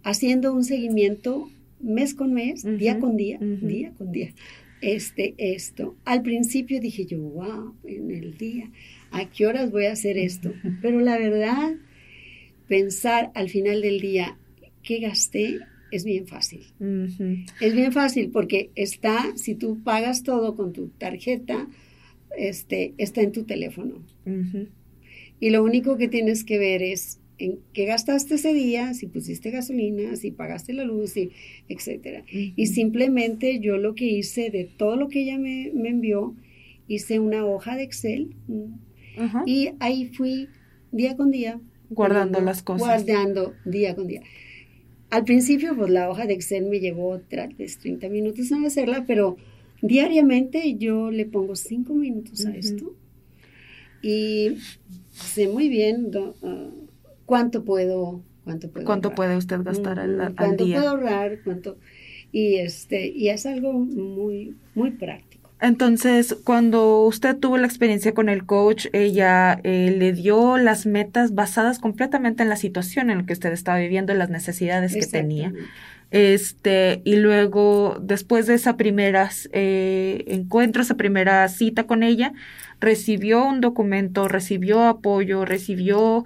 haciendo 0.03 0.53
un 0.53 0.63
seguimiento 0.63 1.49
mes 1.79 2.13
con 2.13 2.33
mes, 2.33 2.63
día 2.77 2.99
con 2.99 3.17
día, 3.17 3.37
día 3.39 3.91
con 3.97 4.11
día. 4.11 4.33
Este, 4.81 5.33
esto. 5.37 5.95
Al 6.05 6.21
principio 6.21 6.79
dije 6.79 7.05
yo, 7.05 7.19
wow, 7.19 7.73
en 7.85 8.11
el 8.11 8.37
día, 8.37 8.69
¿a 9.11 9.29
qué 9.29 9.47
horas 9.47 9.71
voy 9.71 9.85
a 9.85 9.93
hacer 9.93 10.17
esto? 10.17 10.51
Pero 10.81 10.99
la 10.99 11.17
verdad, 11.17 11.73
pensar 12.67 13.31
al 13.35 13.49
final 13.49 13.81
del 13.81 13.99
día 13.99 14.37
qué 14.83 14.99
gasté 14.99 15.59
es 15.91 16.03
bien 16.03 16.27
fácil. 16.27 16.61
Es 17.61 17.75
bien 17.75 17.91
fácil 17.91 18.29
porque 18.31 18.69
está, 18.75 19.35
si 19.35 19.55
tú 19.55 19.81
pagas 19.83 20.23
todo 20.23 20.55
con 20.55 20.73
tu 20.73 20.87
tarjeta, 20.89 21.67
este, 22.37 22.93
está 22.97 23.21
en 23.21 23.31
tu 23.31 23.43
teléfono. 23.43 24.01
Y 25.39 25.49
lo 25.49 25.63
único 25.63 25.97
que 25.97 26.07
tienes 26.07 26.43
que 26.43 26.57
ver 26.57 26.81
es 26.83 27.19
en 27.37 27.59
qué 27.73 27.85
gastaste 27.85 28.35
ese 28.35 28.53
día, 28.53 28.93
si 28.93 29.07
pusiste 29.07 29.51
gasolina, 29.51 30.15
si 30.15 30.31
pagaste 30.31 30.71
la 30.73 30.85
luz, 30.85 31.17
y 31.17 31.31
etcétera. 31.67 32.23
Y 32.31 32.67
simplemente 32.67 33.59
yo 33.59 33.77
lo 33.77 33.93
que 33.95 34.05
hice 34.05 34.49
de 34.49 34.63
todo 34.65 34.95
lo 34.95 35.09
que 35.09 35.21
ella 35.23 35.37
me, 35.37 35.71
me 35.73 35.89
envió, 35.89 36.33
hice 36.87 37.19
una 37.19 37.45
hoja 37.45 37.75
de 37.75 37.83
Excel 37.83 38.35
y 39.45 39.69
ahí 39.79 40.07
fui 40.07 40.47
día 40.91 41.15
con 41.17 41.31
día. 41.31 41.59
Guardando 41.89 42.39
poniendo- 42.39 42.45
las 42.51 42.63
cosas. 42.63 42.81
Guardando 43.05 43.53
día 43.65 43.95
con 43.95 44.07
día. 44.07 44.21
Al 45.15 45.23
principio, 45.23 45.75
pues 45.77 45.89
la 45.89 46.09
hoja 46.09 46.25
de 46.25 46.33
Excel 46.33 46.65
me 46.65 46.79
llevó 46.79 47.19
tal 47.19 47.53
vez 47.53 47.77
30 47.77 48.09
minutos 48.09 48.51
en 48.51 48.65
hacerla, 48.65 49.05
pero 49.07 49.37
diariamente 49.81 50.75
yo 50.77 51.09
le 51.11 51.25
pongo 51.25 51.55
5 51.55 51.93
minutos 51.93 52.45
a 52.45 52.55
esto 52.55 52.93
y 54.01 54.57
sé 55.11 55.47
muy 55.47 55.69
bien 55.69 56.11
do- 56.11 56.35
ah, 56.43 56.69
cuánto 57.25 57.63
puedo, 57.63 58.21
cuánto 58.43 58.69
puedo 58.69 58.85
¿Cuánto 58.85 59.07
ahorrar. 59.09 59.15
puede 59.15 59.37
usted 59.37 59.61
gastar 59.63 59.99
al, 59.99 60.19
al 60.21 60.35
cuánto 60.35 60.65
día? 60.65 60.77
puedo 60.77 60.89
ahorrar, 60.89 61.39
cuánto 61.43 61.77
y 62.31 62.55
este 62.55 63.07
y 63.07 63.29
es 63.29 63.45
algo 63.45 63.71
muy 63.73 64.55
muy 64.75 64.91
práctico. 64.91 65.34
Entonces, 65.61 66.35
cuando 66.43 67.01
usted 67.03 67.37
tuvo 67.37 67.57
la 67.57 67.65
experiencia 67.65 68.13
con 68.13 68.27
el 68.27 68.45
coach, 68.45 68.87
ella 68.91 69.59
eh, 69.63 69.95
le 69.97 70.11
dio 70.11 70.57
las 70.57 70.85
metas 70.85 71.33
basadas 71.33 71.79
completamente 71.79 72.43
en 72.43 72.49
la 72.49 72.57
situación 72.57 73.09
en 73.09 73.19
la 73.19 73.25
que 73.25 73.33
usted 73.33 73.53
estaba 73.53 73.77
viviendo, 73.77 74.11
en 74.11 74.19
las 74.19 74.29
necesidades 74.29 74.93
que 74.93 75.07
tenía. 75.07 75.53
Este, 76.11 77.01
y 77.03 77.15
luego, 77.15 77.97
después 78.01 78.47
de 78.47 78.53
esa 78.53 78.77
primera 78.77 79.29
eh, 79.53 80.23
encuentro, 80.27 80.81
esa 80.81 80.95
primera 80.95 81.47
cita 81.47 81.87
con 81.87 82.03
ella, 82.03 82.33
recibió 82.79 83.45
un 83.45 83.61
documento, 83.61 84.27
recibió 84.27 84.83
apoyo, 84.83 85.45
recibió 85.45 86.25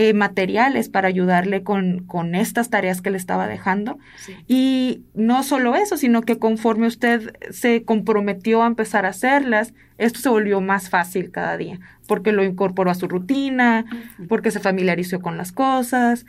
eh, 0.00 0.14
materiales 0.14 0.88
para 0.88 1.08
ayudarle 1.08 1.64
con, 1.64 2.04
con 2.06 2.36
estas 2.36 2.70
tareas 2.70 3.02
que 3.02 3.10
le 3.10 3.16
estaba 3.16 3.48
dejando. 3.48 3.98
Sí. 4.24 4.36
Y 4.46 5.02
no 5.14 5.42
solo 5.42 5.74
eso, 5.74 5.96
sino 5.96 6.22
que 6.22 6.38
conforme 6.38 6.86
usted 6.86 7.34
se 7.50 7.82
comprometió 7.82 8.62
a 8.62 8.68
empezar 8.68 9.06
a 9.06 9.08
hacerlas, 9.08 9.74
esto 9.96 10.20
se 10.20 10.28
volvió 10.28 10.60
más 10.60 10.88
fácil 10.88 11.32
cada 11.32 11.56
día, 11.56 11.80
porque 12.06 12.30
lo 12.30 12.44
incorporó 12.44 12.92
a 12.92 12.94
su 12.94 13.08
rutina, 13.08 13.86
porque 14.28 14.52
se 14.52 14.60
familiarizó 14.60 15.18
con 15.18 15.36
las 15.36 15.50
cosas. 15.50 16.26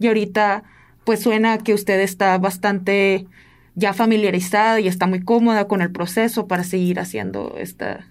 Y 0.00 0.08
ahorita, 0.08 0.64
pues 1.04 1.22
suena 1.22 1.58
que 1.58 1.74
usted 1.74 2.00
está 2.00 2.36
bastante 2.38 3.28
ya 3.76 3.92
familiarizada 3.92 4.80
y 4.80 4.88
está 4.88 5.06
muy 5.06 5.22
cómoda 5.22 5.68
con 5.68 5.80
el 5.80 5.92
proceso 5.92 6.48
para 6.48 6.64
seguir 6.64 6.98
haciendo 6.98 7.54
esta, 7.56 8.04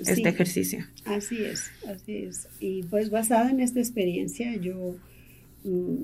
este 0.00 0.28
ejercicio. 0.28 0.84
Así 1.04 1.36
es, 1.42 1.70
así 1.86 2.16
es. 2.16 2.48
Y 2.60 2.82
pues 2.84 3.10
basada 3.10 3.50
en 3.50 3.60
esta 3.60 3.80
experiencia, 3.80 4.54
yo, 4.56 4.96
mm, 5.64 5.96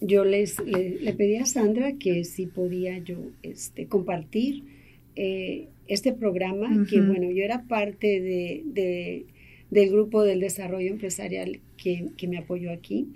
yo 0.00 0.24
les, 0.24 0.58
le, 0.60 0.98
le 1.00 1.12
pedí 1.14 1.36
a 1.36 1.46
Sandra 1.46 1.92
que 1.94 2.24
si 2.24 2.46
podía 2.46 2.98
yo 2.98 3.16
este, 3.42 3.86
compartir 3.86 4.62
eh, 5.16 5.68
este 5.88 6.12
programa, 6.12 6.86
que 6.88 7.00
bueno, 7.00 7.30
yo 7.30 7.42
era 7.44 7.62
parte 7.62 8.20
de, 8.20 8.62
de- 8.66 9.24
del 9.70 9.90
grupo 9.90 10.22
del 10.22 10.40
desarrollo 10.40 10.88
empresarial 10.90 11.60
que, 11.76 12.06
que 12.16 12.26
me 12.26 12.38
apoyó 12.38 12.72
aquí, 12.72 13.06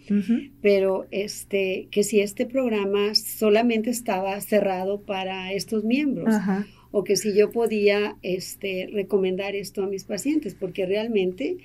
pero 0.60 1.06
este, 1.10 1.88
que 1.90 2.02
si 2.04 2.20
este 2.20 2.44
programa 2.44 3.14
solamente 3.14 3.88
estaba 3.88 4.38
cerrado 4.42 5.00
para 5.00 5.52
estos 5.54 5.82
miembros 5.84 6.34
Ajá. 6.34 6.66
O 6.92 7.02
que 7.04 7.16
si 7.16 7.34
yo 7.36 7.50
podía 7.50 8.16
este, 8.22 8.88
recomendar 8.92 9.56
esto 9.56 9.82
a 9.82 9.88
mis 9.88 10.04
pacientes, 10.04 10.54
porque 10.54 10.86
realmente, 10.86 11.56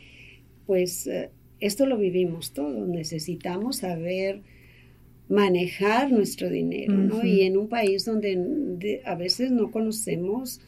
pues, 0.65 1.07
eh, 1.07 1.29
esto 1.60 1.86
lo 1.86 1.98
vivimos 1.98 2.53
todos, 2.53 2.88
necesitamos 2.88 3.77
saber 3.77 4.41
manejar 5.29 6.12
nuestro 6.12 6.50
dinero, 6.50 6.93
¿no? 6.93 7.25
Y 7.25 7.41
en 7.41 7.57
un 7.57 7.67
país 7.67 8.05
donde 8.05 8.38
de- 8.38 9.01
a 9.05 9.15
veces 9.15 9.51
no 9.51 9.72
conocemos 9.72 10.62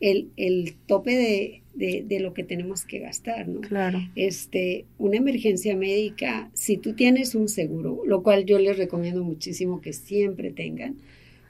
el, 0.00 0.30
el 0.36 0.74
tope 0.86 1.14
de, 1.16 1.62
de- 1.74 2.02
de 2.06 2.20
lo 2.20 2.32
que 2.32 2.42
tenemos 2.42 2.86
que 2.86 2.98
gastar, 3.00 3.46
¿no? 3.48 3.60
Claro. 3.60 3.98
este, 4.16 4.86
una 4.98 5.16
emergencia 5.18 5.76
médica, 5.76 6.50
si 6.54 6.78
tú 6.78 6.94
tienes 6.94 7.34
un 7.34 7.48
seguro, 7.48 8.02
lo 8.06 8.22
cual 8.22 8.46
yo 8.46 8.58
les 8.58 8.78
recomiendo 8.78 9.22
muchísimo 9.22 9.80
que 9.82 9.92
siempre 9.92 10.50
tengan 10.50 10.96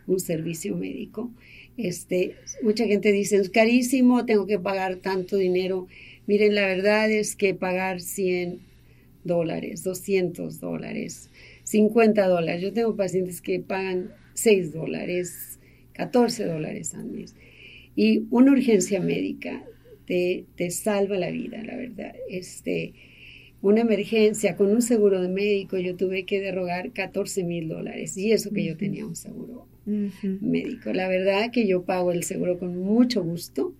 un 0.08 0.18
servicio 0.18 0.76
médico. 0.76 1.30
Este, 1.76 2.36
mucha 2.62 2.86
gente 2.86 3.12
dice, 3.12 3.36
es 3.36 3.50
carísimo, 3.50 4.24
tengo 4.24 4.46
que 4.46 4.58
pagar 4.58 4.96
tanto 4.96 5.36
dinero. 5.36 5.86
Miren, 6.26 6.54
la 6.54 6.66
verdad 6.66 7.10
es 7.10 7.36
que 7.36 7.54
pagar 7.54 8.00
100 8.00 8.60
dólares, 9.24 9.84
200 9.84 10.60
dólares, 10.60 11.30
50 11.64 12.26
dólares. 12.26 12.62
Yo 12.62 12.72
tengo 12.72 12.96
pacientes 12.96 13.40
que 13.40 13.60
pagan 13.60 14.10
6 14.34 14.72
dólares, 14.72 15.58
14 15.92 16.44
dólares 16.46 16.94
al 16.94 17.06
mes. 17.06 17.34
Y 17.94 18.24
una 18.30 18.52
urgencia 18.52 19.00
médica 19.00 19.64
te, 20.06 20.44
te 20.56 20.70
salva 20.70 21.18
la 21.18 21.30
vida, 21.30 21.62
la 21.62 21.76
verdad. 21.76 22.14
Este, 22.30 22.94
una 23.60 23.82
emergencia 23.82 24.56
con 24.56 24.70
un 24.70 24.82
seguro 24.82 25.20
de 25.20 25.28
médico, 25.28 25.76
yo 25.76 25.96
tuve 25.96 26.24
que 26.24 26.40
derrogar 26.40 26.92
14 26.92 27.44
mil 27.44 27.68
dólares. 27.68 28.16
Y 28.16 28.32
eso 28.32 28.50
que 28.50 28.64
yo 28.64 28.76
tenía 28.76 29.04
un 29.06 29.16
seguro 29.16 29.66
médico. 29.86 30.92
La 30.92 31.08
verdad 31.08 31.50
que 31.50 31.66
yo 31.66 31.82
pago 31.82 32.12
el 32.12 32.24
seguro 32.24 32.58
con 32.58 32.76
mucho 32.78 33.22
gusto. 33.22 33.74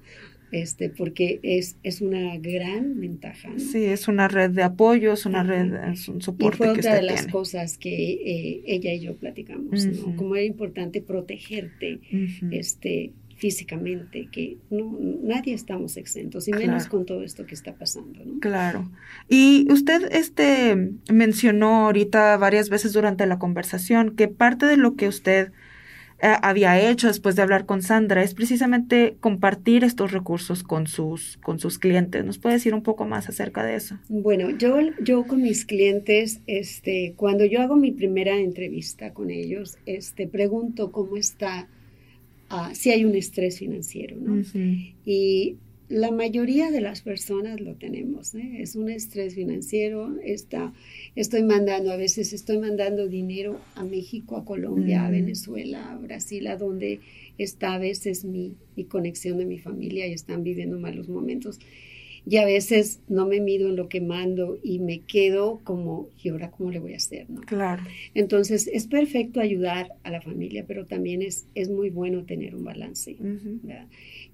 Este, 0.53 0.89
porque 0.91 1.41
es, 1.43 1.77
es 1.83 2.01
una 2.01 2.39
gran 2.39 3.01
ventaja. 3.01 3.51
Sí, 3.59 3.85
es 3.85 4.07
una 4.07 4.29
red 4.29 4.51
de 4.51 4.63
apoyo, 4.63 5.13
es 5.13 5.27
una 5.27 5.43
red, 5.43 5.75
es 5.93 6.09
un 6.09 6.23
soporte. 6.23 6.55
Y 6.55 6.59
fue 6.59 6.69
otra 6.69 6.95
de 6.95 7.03
las 7.03 7.27
cosas 7.27 7.77
que 7.77 8.13
eh, 8.13 8.63
ella 8.65 8.95
y 8.95 9.01
yo 9.01 9.17
platicamos, 9.17 9.85
¿no? 9.87 10.15
Como 10.15 10.37
era 10.37 10.45
importante 10.45 11.03
protegerte, 11.03 12.01
este, 12.53 13.13
físicamente, 13.37 14.29
que 14.31 14.57
no, 14.71 14.97
nadie 15.23 15.53
estamos 15.53 15.97
exentos, 15.97 16.49
y 16.49 16.53
menos 16.53 16.87
con 16.87 17.05
todo 17.05 17.23
esto 17.23 17.45
que 17.45 17.55
está 17.55 17.75
pasando. 17.75 18.25
¿no? 18.25 18.41
Claro. 18.41 18.91
Y 19.29 19.71
usted 19.71 20.09
este, 20.13 20.93
mencionó 21.13 21.87
ahorita 21.87 22.37
varias 22.39 22.71
veces 22.71 22.93
durante 22.93 23.27
la 23.27 23.39
conversación 23.39 24.17
que 24.17 24.29
parte 24.29 24.67
de 24.67 24.77
lo 24.77 24.95
que 24.95 25.09
usted 25.09 25.53
eh, 26.23 26.35
había 26.43 26.91
hecho 26.91 27.09
después 27.09 27.37
de 27.37 27.43
hablar 27.43 27.67
con 27.67 27.83
Sandra 27.83 28.23
es 28.23 28.33
precisamente 28.33 29.17
compartir 29.21 29.85
estos 29.85 30.13
recursos 30.13 30.63
con 30.63 30.87
sus, 30.87 31.37
con 31.39 31.59
sus 31.59 31.79
clientes. 31.79 32.25
¿Nos 32.25 32.39
puede 32.39 32.55
decir 32.55 32.73
un 32.75 32.83
poco 32.83 33.05
más 33.05 33.29
acerca 33.29 33.63
de 33.63 33.75
eso? 33.75 33.99
Bueno, 34.09 34.51
yo, 34.51 34.79
yo 35.03 35.27
con 35.27 35.43
mis 35.43 35.67
clientes, 35.67 36.41
este, 36.47 37.13
cuando 37.17 37.45
yo 37.45 37.61
hago 37.61 37.77
mi 37.77 37.93
primera 37.93 38.39
entrevista 38.39 39.13
con 39.13 39.31
ellos, 39.31 39.77
este, 39.85 40.27
pregunto 40.27 40.91
cómo 40.91 41.19
está, 41.19 41.69
uh, 42.51 42.75
si 42.75 42.91
hay 42.91 43.05
un 43.05 43.15
estrés 43.15 43.59
financiero, 43.59 44.17
¿no? 44.19 44.43
Y 45.05 45.57
la 45.89 46.11
mayoría 46.11 46.71
de 46.71 46.81
las 46.81 47.03
personas 47.03 47.61
lo 47.61 47.75
tenemos, 47.75 48.35
¿eh? 48.35 48.57
es 48.59 48.75
un 48.75 48.91
estrés 48.91 49.35
financiero, 49.35 50.17
está, 50.25 50.73
estoy 51.15 51.45
mandando, 51.45 51.93
a 51.93 51.97
veces 51.97 52.33
estoy 52.33 52.59
mandando 52.59 53.07
dinero 53.07 53.61
a 53.77 53.85
México, 53.85 54.37
a 54.37 54.45
Colombia, 54.45 55.07
a 55.07 55.11
Venezuela, 55.11 55.93
a 55.93 55.97
Brasil, 55.97 56.49
a 56.49 56.57
donde 56.57 57.01
está 57.39 57.75
a 57.75 57.79
veces 57.79 58.25
mi, 58.25 58.55
mi, 58.75 58.85
conexión 58.85 59.39
de 59.39 59.47
mi 59.47 59.59
familia 59.59 60.09
y 60.09 60.13
están 60.13 60.43
viviendo 60.43 60.79
malos 60.79 61.09
momentos. 61.09 61.61
Y 62.29 62.39
a 62.39 62.45
veces 62.45 63.01
no 63.09 63.25
me 63.27 63.41
mido 63.41 63.69
en 63.69 63.77
lo 63.77 63.89
que 63.89 64.01
mando 64.01 64.59
y 64.61 64.81
me 64.81 65.01
quedo 65.01 65.61
como, 65.63 66.09
¿y 66.21 66.31
ahora 66.31 66.51
cómo 66.51 66.73
le 66.73 66.81
voy 66.81 66.95
a 66.95 66.97
hacer? 66.97 67.31
¿no? 67.31 67.41
Claro. 67.43 67.85
Entonces, 68.15 68.67
es 68.67 68.89
perfecto 68.89 69.41
ayudar 69.41 69.93
a 70.03 70.11
la 70.11 70.21
familia, 70.21 70.65
pero 70.67 70.87
también 70.87 71.23
es, 71.23 71.47
es 71.55 71.71
muy 71.71 71.91
bueno 71.91 72.25
tener 72.25 72.57
un 72.57 72.65
balance 72.65 73.17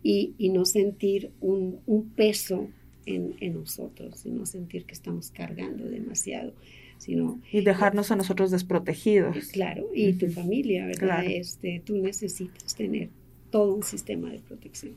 y, 0.03 0.35
y, 0.39 0.49
no 0.49 0.65
sentir 0.65 1.31
un, 1.43 1.81
un 1.85 2.09
peso 2.11 2.69
en, 3.05 3.35
en, 3.41 3.55
nosotros, 3.55 4.25
y 4.25 4.31
no 4.31 4.47
sentir 4.47 4.87
que 4.87 4.95
estamos 4.95 5.31
cargando 5.31 5.85
demasiado. 5.85 6.55
Sino, 6.97 7.41
y 7.53 7.63
dejarnos 7.63 8.11
a 8.11 8.17
nosotros 8.17 8.53
desprotegidos. 8.53 9.49
Claro, 9.49 9.89
y 9.93 10.13
tu 10.15 10.29
familia, 10.29 10.87
¿verdad? 10.87 11.25
Este, 11.27 11.83
tú 11.85 11.97
necesitas 11.99 12.75
tener 12.77 13.11
todo 13.51 13.75
un 13.75 13.83
sistema 13.83 14.31
de 14.31 14.39
protección. 14.39 14.95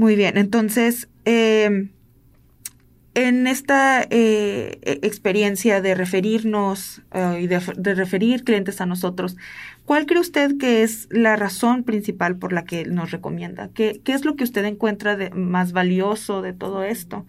Muy 0.00 0.16
bien, 0.16 0.38
entonces, 0.38 1.10
eh, 1.26 1.90
en 3.12 3.46
esta 3.46 4.00
eh, 4.04 4.78
e, 4.80 4.92
experiencia 5.02 5.82
de 5.82 5.94
referirnos 5.94 7.02
uh, 7.12 7.36
y 7.36 7.46
de, 7.46 7.60
referir 7.94 8.42
clientes 8.42 8.80
a 8.80 8.86
nosotros, 8.86 9.36
¿cuál 9.84 10.06
cree 10.06 10.22
usted 10.22 10.56
que 10.56 10.82
es 10.82 11.06
la 11.10 11.36
razón 11.36 11.84
principal 11.84 12.38
por 12.38 12.54
la 12.54 12.64
que 12.64 12.86
nos 12.86 13.10
recomienda? 13.10 13.68
¿Qué, 13.74 14.00
qué 14.02 14.14
es 14.14 14.24
lo 14.24 14.36
que 14.36 14.44
usted 14.44 14.64
encuentra 14.64 15.16
de 15.16 15.28
más 15.32 15.72
valioso 15.72 16.40
de 16.40 16.54
todo 16.54 16.82
esto? 16.82 17.26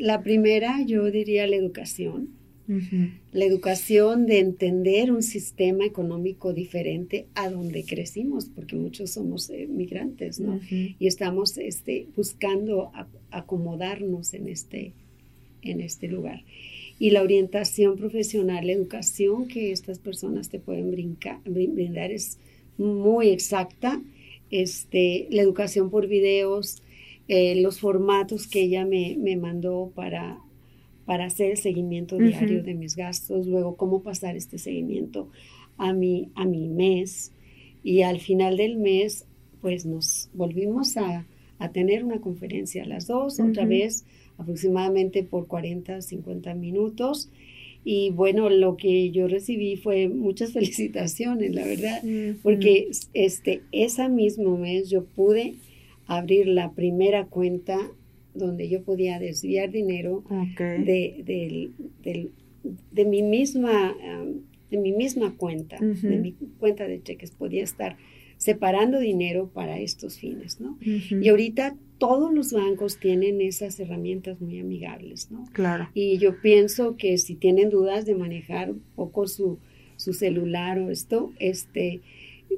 La 0.00 0.22
primera, 0.22 0.82
yo 0.84 1.04
diría 1.04 1.46
la 1.46 1.54
educación. 1.54 2.30
Uh 2.66 2.72
-huh. 2.72 3.10
La 3.32 3.44
educación 3.44 4.26
de 4.26 4.38
entender 4.38 5.12
un 5.12 5.22
sistema 5.22 5.84
económico 5.84 6.52
diferente 6.52 7.26
a 7.34 7.50
donde 7.50 7.84
crecimos, 7.84 8.46
porque 8.46 8.76
muchos 8.76 9.10
somos 9.10 9.50
eh, 9.50 9.66
migrantes, 9.68 10.40
¿no? 10.40 10.54
Uh 10.54 10.60
-huh. 10.60 10.96
Y 10.98 11.06
estamos 11.06 11.58
este, 11.58 12.06
buscando 12.16 12.90
a, 12.94 13.06
acomodarnos 13.30 14.32
en 14.34 14.48
este, 14.48 14.92
en 15.62 15.80
este 15.80 16.08
lugar. 16.08 16.42
Y 16.98 17.10
la 17.10 17.22
orientación 17.22 17.96
profesional, 17.96 18.66
la 18.66 18.72
educación 18.72 19.48
que 19.48 19.72
estas 19.72 19.98
personas 19.98 20.48
te 20.48 20.60
pueden 20.60 20.90
brincar, 20.90 21.40
brindar 21.44 22.12
es 22.12 22.38
muy 22.78 23.28
exacta. 23.28 24.00
Este, 24.50 25.26
la 25.30 25.42
educación 25.42 25.90
por 25.90 26.06
videos, 26.06 26.82
eh, 27.26 27.60
los 27.60 27.80
formatos 27.80 28.46
que 28.46 28.62
ella 28.62 28.84
me, 28.84 29.16
me 29.18 29.36
mandó 29.36 29.90
para 29.94 30.38
para 31.04 31.26
hacer 31.26 31.52
el 31.52 31.56
seguimiento 31.56 32.16
diario 32.16 32.58
uh 32.58 32.62
-huh. 32.62 32.64
de 32.64 32.74
mis 32.74 32.96
gastos, 32.96 33.46
luego 33.46 33.76
cómo 33.76 34.02
pasar 34.02 34.36
este 34.36 34.58
seguimiento 34.58 35.28
a 35.76 35.92
mi, 35.92 36.30
a 36.34 36.44
mi 36.44 36.68
mes 36.68 37.32
y 37.82 38.02
al 38.02 38.20
final 38.20 38.56
del 38.56 38.76
mes 38.76 39.26
pues 39.60 39.86
nos 39.86 40.28
volvimos 40.34 40.96
a, 40.96 41.26
a 41.58 41.68
tener 41.70 42.04
una 42.04 42.20
conferencia 42.20 42.84
a 42.84 42.86
las 42.86 43.06
dos, 43.06 43.38
uh 43.38 43.42
-huh. 43.42 43.50
otra 43.50 43.64
vez 43.66 44.04
aproximadamente 44.38 45.22
por 45.22 45.46
40, 45.46 46.00
50 46.02 46.54
minutos 46.54 47.30
y 47.84 48.10
bueno, 48.10 48.48
lo 48.48 48.76
que 48.78 49.10
yo 49.10 49.28
recibí 49.28 49.76
fue 49.76 50.08
muchas 50.08 50.52
felicitaciones, 50.56 51.54
la 51.54 51.66
verdad, 51.66 52.00
uh 52.02 52.06
-huh. 52.06 52.36
porque 52.42 52.88
este, 53.12 53.62
ese 53.72 54.08
mismo 54.08 54.56
mes 54.56 54.88
yo 54.88 55.04
pude 55.04 55.54
abrir 56.06 56.46
la 56.46 56.72
primera 56.72 57.26
cuenta 57.26 57.78
donde 58.34 58.68
yo 58.68 58.82
podía 58.82 59.18
desviar 59.18 59.70
dinero 59.70 60.24
okay. 60.26 60.82
de, 60.84 61.22
de, 61.24 61.70
de, 62.02 62.30
de, 62.92 63.04
mi 63.04 63.22
misma 63.22 63.94
um, 63.94 64.40
de 64.70 64.78
mi 64.78 64.92
misma 64.92 65.36
cuenta, 65.36 65.76
uh 65.80 65.84
-huh. 65.84 66.08
de 66.08 66.18
mi 66.18 66.32
cuenta 66.58 66.86
de 66.88 67.02
cheques, 67.02 67.30
podía 67.30 67.62
estar 67.62 67.96
separando 68.36 68.98
dinero 68.98 69.50
para 69.54 69.78
estos 69.78 70.18
fines, 70.18 70.60
¿no? 70.60 70.72
Uh 70.72 70.84
-huh. 70.84 71.24
Y 71.24 71.28
ahorita 71.28 71.76
todos 71.98 72.34
los 72.34 72.52
bancos 72.52 72.98
tienen 72.98 73.40
esas 73.40 73.78
herramientas 73.78 74.40
muy 74.40 74.58
amigables, 74.58 75.30
¿no? 75.30 75.44
Claro. 75.52 75.88
Y 75.94 76.18
yo 76.18 76.40
pienso 76.42 76.96
que 76.96 77.16
si 77.18 77.36
tienen 77.36 77.70
dudas 77.70 78.04
de 78.04 78.14
manejar 78.14 78.72
un 78.72 78.82
poco 78.96 79.26
su, 79.28 79.58
su 79.96 80.12
celular 80.12 80.78
o 80.80 80.90
esto, 80.90 81.32
este, 81.38 82.00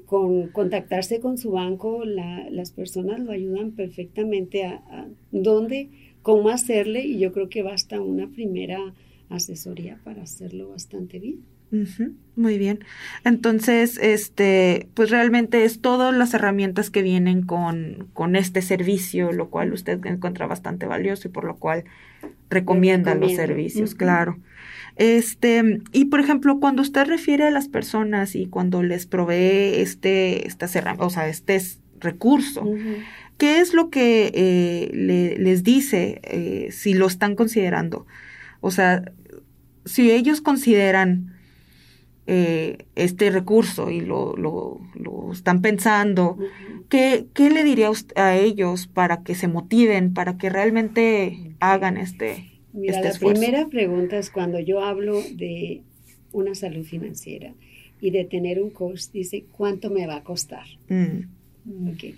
con 0.05 0.49
contactarse 0.49 1.20
con 1.20 1.38
su 1.38 1.51
banco, 1.53 2.05
la, 2.05 2.49
las 2.51 2.70
personas 2.70 3.20
lo 3.20 3.33
ayudan 3.33 3.72
perfectamente 3.72 4.64
a, 4.64 4.77
a, 4.88 5.09
dónde, 5.33 5.90
cómo 6.22 6.49
hacerle 6.49 7.05
y 7.05 7.18
yo 7.18 7.33
creo 7.33 7.49
que 7.49 7.62
basta 7.62 8.01
una 8.01 8.29
primera 8.29 8.94
asesoría 9.29 10.01
para 10.05 10.22
hacerlo 10.22 10.68
bastante 10.68 11.18
bien. 11.18 11.56
Uh 11.83 11.87
-huh. 11.87 12.12
Muy 12.37 12.59
bien. 12.59 12.85
Entonces, 13.25 13.99
este, 14.01 14.89
pues 14.93 15.09
realmente 15.09 15.65
es 15.65 15.81
todas 15.81 16.15
las 16.15 16.35
herramientas 16.35 16.91
que 16.91 17.01
vienen 17.01 17.43
con, 17.43 18.09
con 18.12 18.37
este 18.37 18.61
servicio, 18.61 19.33
lo 19.33 19.49
cual 19.49 19.73
usted 19.73 20.05
encuentra 20.05 20.47
bastante 20.47 20.85
valioso 20.85 21.29
y 21.29 21.31
por 21.31 21.45
lo 21.45 21.57
cual 21.57 21.85
recomienda 22.51 23.15
los 23.15 23.35
servicios, 23.35 23.93
uh 23.93 23.95
-huh. 23.95 23.99
claro. 23.99 24.39
Este, 24.97 25.81
y 25.93 26.07
por 26.07 26.21
ejemplo, 26.21 26.61
cuando 26.61 26.83
usted 26.83 27.07
refiere 27.07 27.45
a 27.45 27.51
las 27.51 27.69
personas 27.69 28.35
y 28.35 28.47
cuando 28.47 28.83
les 28.83 29.07
provee 29.07 29.81
este, 29.81 30.47
estas 30.47 30.77
o 30.99 31.11
sea, 31.11 31.29
este 31.29 31.59
recurso, 32.01 32.65
uh 32.65 32.77
-huh. 32.77 32.97
¿qué 33.39 33.61
es 33.61 33.73
lo 33.73 33.89
que 33.89 34.31
eh, 34.35 34.91
le, 34.93 35.39
les 35.39 35.62
dice 35.62 36.21
eh, 36.23 36.69
si 36.71 36.93
lo 36.93 37.07
están 37.07 37.35
considerando? 37.35 38.07
O 38.61 38.71
sea, 38.71 39.11
si 39.87 40.11
ellos 40.11 40.43
consideran 40.43 41.36
eh, 42.27 42.79
este 42.97 43.31
recurso 43.31 43.91
y 43.91 44.01
lo, 44.01 44.37
lo, 44.37 44.81
lo 44.95 45.33
están 45.33 45.62
pensando, 45.62 46.33
uh 46.33 46.43
-huh. 46.43 46.85
¿qué, 46.89 47.27
¿qué, 47.35 47.51
le 47.51 47.62
diría 47.62 47.91
a 48.17 48.37
ellos 48.37 48.87
para 48.87 49.23
que 49.23 49.35
se 49.35 49.49
motiven, 49.49 50.12
para 50.12 50.37
que 50.37 50.51
realmente 50.51 51.55
hagan 51.61 51.97
este, 51.97 52.51
Mira, 52.73 52.95
este 52.95 53.05
la 53.05 53.11
esfuerzo? 53.11 53.41
primera 53.41 53.69
pregunta 53.69 54.19
es 54.19 54.31
cuando 54.31 54.59
yo 54.59 54.83
hablo 54.83 55.23
de 55.35 55.83
una 56.33 56.55
salud 56.55 56.85
financiera 56.85 57.53
y 58.01 58.11
de 58.11 58.25
tener 58.25 58.61
un 58.61 58.71
coach, 58.71 59.05
dice, 59.12 59.45
¿cuánto 59.57 59.91
me 59.91 60.07
va 60.07 60.17
a 60.17 60.23
costar? 60.25 60.67
Mm. 60.89 61.91
Okay. 61.95 62.15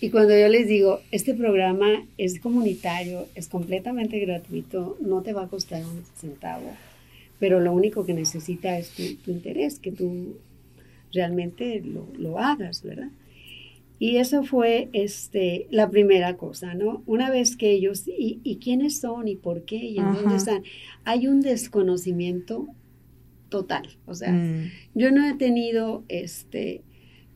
Y 0.00 0.10
cuando 0.10 0.38
yo 0.38 0.48
les 0.48 0.68
digo, 0.68 1.00
este 1.10 1.34
programa 1.34 2.04
es 2.16 2.38
comunitario, 2.38 3.26
es 3.34 3.48
completamente 3.48 4.18
gratuito, 4.20 4.96
no 5.00 5.22
te 5.22 5.32
va 5.32 5.44
a 5.44 5.48
costar 5.48 5.82
un 5.84 6.02
centavo, 6.16 6.70
pero 7.38 7.60
lo 7.60 7.72
único 7.72 8.04
que 8.04 8.14
necesita 8.14 8.78
es 8.78 8.90
tu, 8.90 9.30
interés, 9.30 9.78
que 9.78 9.92
tú 9.92 10.38
realmente 11.12 11.80
lo, 11.80 12.08
lo, 12.16 12.38
hagas, 12.38 12.82
¿verdad? 12.82 13.10
Y 13.98 14.16
eso 14.16 14.44
fue 14.44 14.88
este, 14.92 15.66
la 15.70 15.90
primera 15.90 16.36
cosa, 16.36 16.74
¿no? 16.74 17.02
Una 17.06 17.30
vez 17.30 17.56
que 17.56 17.70
ellos, 17.70 18.06
y, 18.06 18.40
y 18.44 18.56
quiénes 18.56 19.00
son 19.00 19.26
y 19.26 19.36
por 19.36 19.64
qué 19.64 19.76
y 19.76 19.98
en 19.98 20.14
dónde 20.14 20.36
están, 20.36 20.62
hay 21.04 21.26
un 21.26 21.40
desconocimiento 21.40 22.68
total. 23.48 23.88
O 24.06 24.14
sea, 24.14 24.32
mm. 24.32 24.70
yo 24.94 25.10
no 25.10 25.26
he 25.26 25.34
tenido, 25.34 26.04
este, 26.08 26.82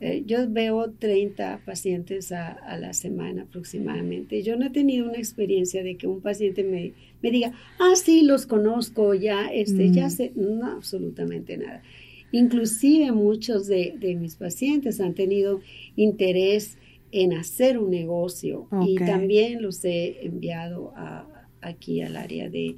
eh, 0.05 0.25
yo 0.27 0.51
veo 0.51 0.91
30 0.91 1.63
pacientes 1.65 2.33
a, 2.33 2.77
la 2.77 2.93
semana 2.93 3.43
aproximadamente. 3.43 4.43
Yo 4.43 4.57
no 4.57 4.67
he 4.67 4.71
tenido 4.71 5.09
una 5.09 5.19
experiencia 5.19 5.85
de 5.85 5.97
que 5.97 6.09
un 6.09 6.21
paciente 6.21 6.65
me, 6.65 6.93
me 7.23 7.31
diga, 7.31 7.53
ah, 7.79 7.93
sí, 7.95 8.23
los 8.23 8.47
conozco, 8.47 9.15
ya, 9.15 9.47
este, 9.47 9.93
ya 9.93 10.09
mm. 10.09 10.11
sé, 10.11 10.33
no, 10.35 10.67
absolutamente 10.73 11.57
nada. 11.57 11.85
Inclusive 12.33 13.13
muchos 13.13 13.69
de, 13.69 13.95
mis 14.19 14.35
pacientes 14.35 15.01
han 15.01 15.15
tenido 15.15 15.61
interés 15.95 16.79
en 17.13 17.35
hacer 17.35 17.79
un 17.79 17.91
negocio 17.91 18.67
y 18.85 18.97
también 18.97 19.63
los 19.63 19.85
he 19.85 20.27
enviado 20.27 20.93
a, 20.97 21.29
aquí 21.61 22.01
al 22.01 22.17
área 22.17 22.51
de, 22.51 22.75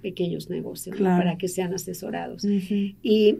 pequeños 0.00 0.48
negocios 0.48 0.96
para 0.98 1.36
que 1.36 1.48
sean 1.48 1.74
asesorados. 1.74 2.42
y, 3.02 3.36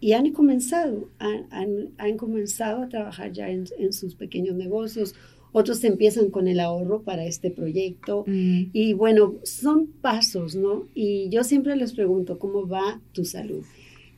y, 0.00 0.12
han 0.12 0.30
comenzado, 0.32 1.08
han, 1.18 1.90
han, 1.98 2.16
comenzado 2.16 2.82
a 2.82 2.88
trabajar 2.88 3.32
ya 3.32 3.50
en, 3.50 3.66
sus 3.92 4.14
pequeños 4.14 4.56
negocios. 4.56 5.14
Otros 5.52 5.82
empiezan 5.84 6.30
con 6.30 6.48
el 6.48 6.60
ahorro 6.60 7.02
para 7.02 7.24
este 7.24 7.50
proyecto. 7.50 8.24
Mm. 8.26 8.70
Y 8.72 8.92
bueno, 8.92 9.34
son 9.42 9.88
pasos, 9.88 10.54
¿no? 10.54 10.86
Y 10.94 11.28
yo 11.30 11.44
siempre 11.44 11.76
les 11.76 11.92
pregunto, 11.92 12.38
¿cómo 12.38 12.68
va 12.68 13.00
tu 13.12 13.24
salud? 13.24 13.64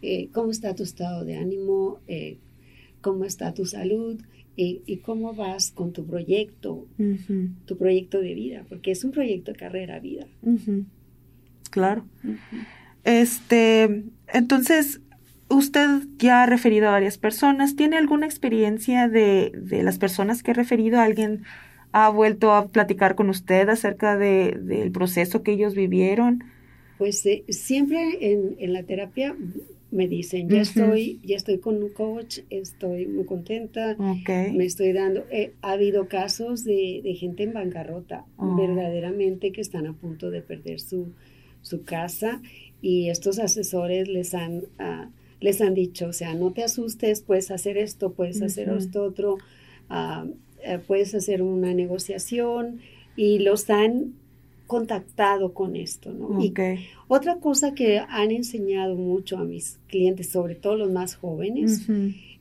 Eh, 0.02 0.28
cómo 0.32 0.50
está 0.50 0.74
tu 0.74 0.82
estado 0.82 1.24
de 1.24 1.36
ánimo, 1.36 2.00
eh, 2.06 2.38
cómo 3.00 3.24
está 3.24 3.54
tu 3.54 3.66
salud 3.66 4.20
y, 4.56 4.96
cómo 4.98 5.34
vas 5.34 5.70
con 5.70 5.92
tu 5.92 6.04
proyecto, 6.04 6.86
tu 7.66 7.76
proyecto 7.76 8.20
de 8.20 8.34
vida, 8.34 8.66
porque 8.68 8.90
es 8.90 9.04
un 9.04 9.10
proyecto 9.12 9.52
de 9.52 9.58
carrera 9.58 9.98
vida. 9.98 10.26
Claro. 11.70 12.04
Este, 13.04 14.04
entonces, 14.32 15.00
usted 15.52 15.88
ya 16.18 16.42
ha 16.42 16.46
referido 16.46 16.88
a 16.88 16.92
varias 16.92 17.18
personas. 17.18 17.76
¿Tiene 17.76 17.96
alguna 17.96 18.26
experiencia 18.26 19.08
de, 19.08 19.52
las 19.82 19.98
personas 19.98 20.42
que 20.42 20.52
ha 20.52 20.54
referido? 20.54 21.00
¿Alguien 21.00 21.44
ha 21.92 22.08
vuelto 22.08 22.52
a 22.52 22.68
platicar 22.68 23.14
con 23.14 23.28
usted 23.28 23.68
acerca 23.68 24.16
del 24.16 24.90
proceso 24.92 25.42
que 25.42 25.52
ellos 25.52 25.74
vivieron? 25.74 26.44
Pues 26.98 27.24
eh, 27.26 27.44
siempre 27.48 28.32
en, 28.32 28.56
en, 28.58 28.72
la 28.72 28.84
terapia 28.84 29.34
me 29.92 30.08
dicen, 30.08 30.48
ya 30.48 30.62
estoy, 30.62 31.20
ya 31.22 31.36
estoy 31.36 31.58
con 31.58 31.82
un 31.82 31.90
coach, 31.90 32.40
estoy 32.48 33.06
muy 33.06 33.26
contenta, 33.26 33.94
me 33.98 34.64
estoy 34.64 34.92
dando, 34.92 35.24
eh, 35.30 35.52
ha 35.60 35.72
habido 35.72 36.08
casos 36.08 36.64
de, 36.64 37.02
gente 37.18 37.42
en 37.42 37.52
bancarrota, 37.52 38.24
oh. 38.36 38.56
verdaderamente 38.56 39.52
que 39.52 39.60
están 39.60 39.86
a 39.86 39.92
punto 39.92 40.30
de 40.30 40.40
perder 40.40 40.80
su, 40.80 41.12
su 41.60 41.84
casa 41.84 42.40
y 42.80 43.10
estos 43.10 43.38
asesores 43.38 44.08
les 44.08 44.32
han, 44.32 44.62
ah, 44.78 45.10
les 45.42 45.60
han 45.60 45.74
dicho, 45.74 46.06
o 46.06 46.12
sea, 46.12 46.34
no 46.34 46.52
te 46.52 46.62
asustes, 46.62 47.22
puedes 47.22 47.50
hacer 47.50 47.76
esto, 47.76 48.12
puedes 48.12 48.40
hacer 48.40 48.68
esto 48.70 49.02
otro, 49.02 49.38
ah, 49.90 50.24
eh, 50.62 50.78
puedes 50.86 51.14
hacer 51.14 51.42
una 51.42 51.74
negociación 51.74 52.80
y 53.16 53.40
los 53.40 53.68
han 53.68 54.14
contactado 54.66 55.52
con 55.52 55.76
esto, 55.76 56.12
¿no? 56.12 56.42
Y 56.42 56.54
otra 57.08 57.36
cosa 57.40 57.74
que 57.74 57.98
han 57.98 58.30
enseñado 58.30 58.94
mucho 58.94 59.36
a 59.36 59.44
mis 59.44 59.78
clientes, 59.88 60.30
sobre 60.30 60.54
todo 60.54 60.76
los 60.76 60.90
más 60.90 61.16
jóvenes, 61.16 61.86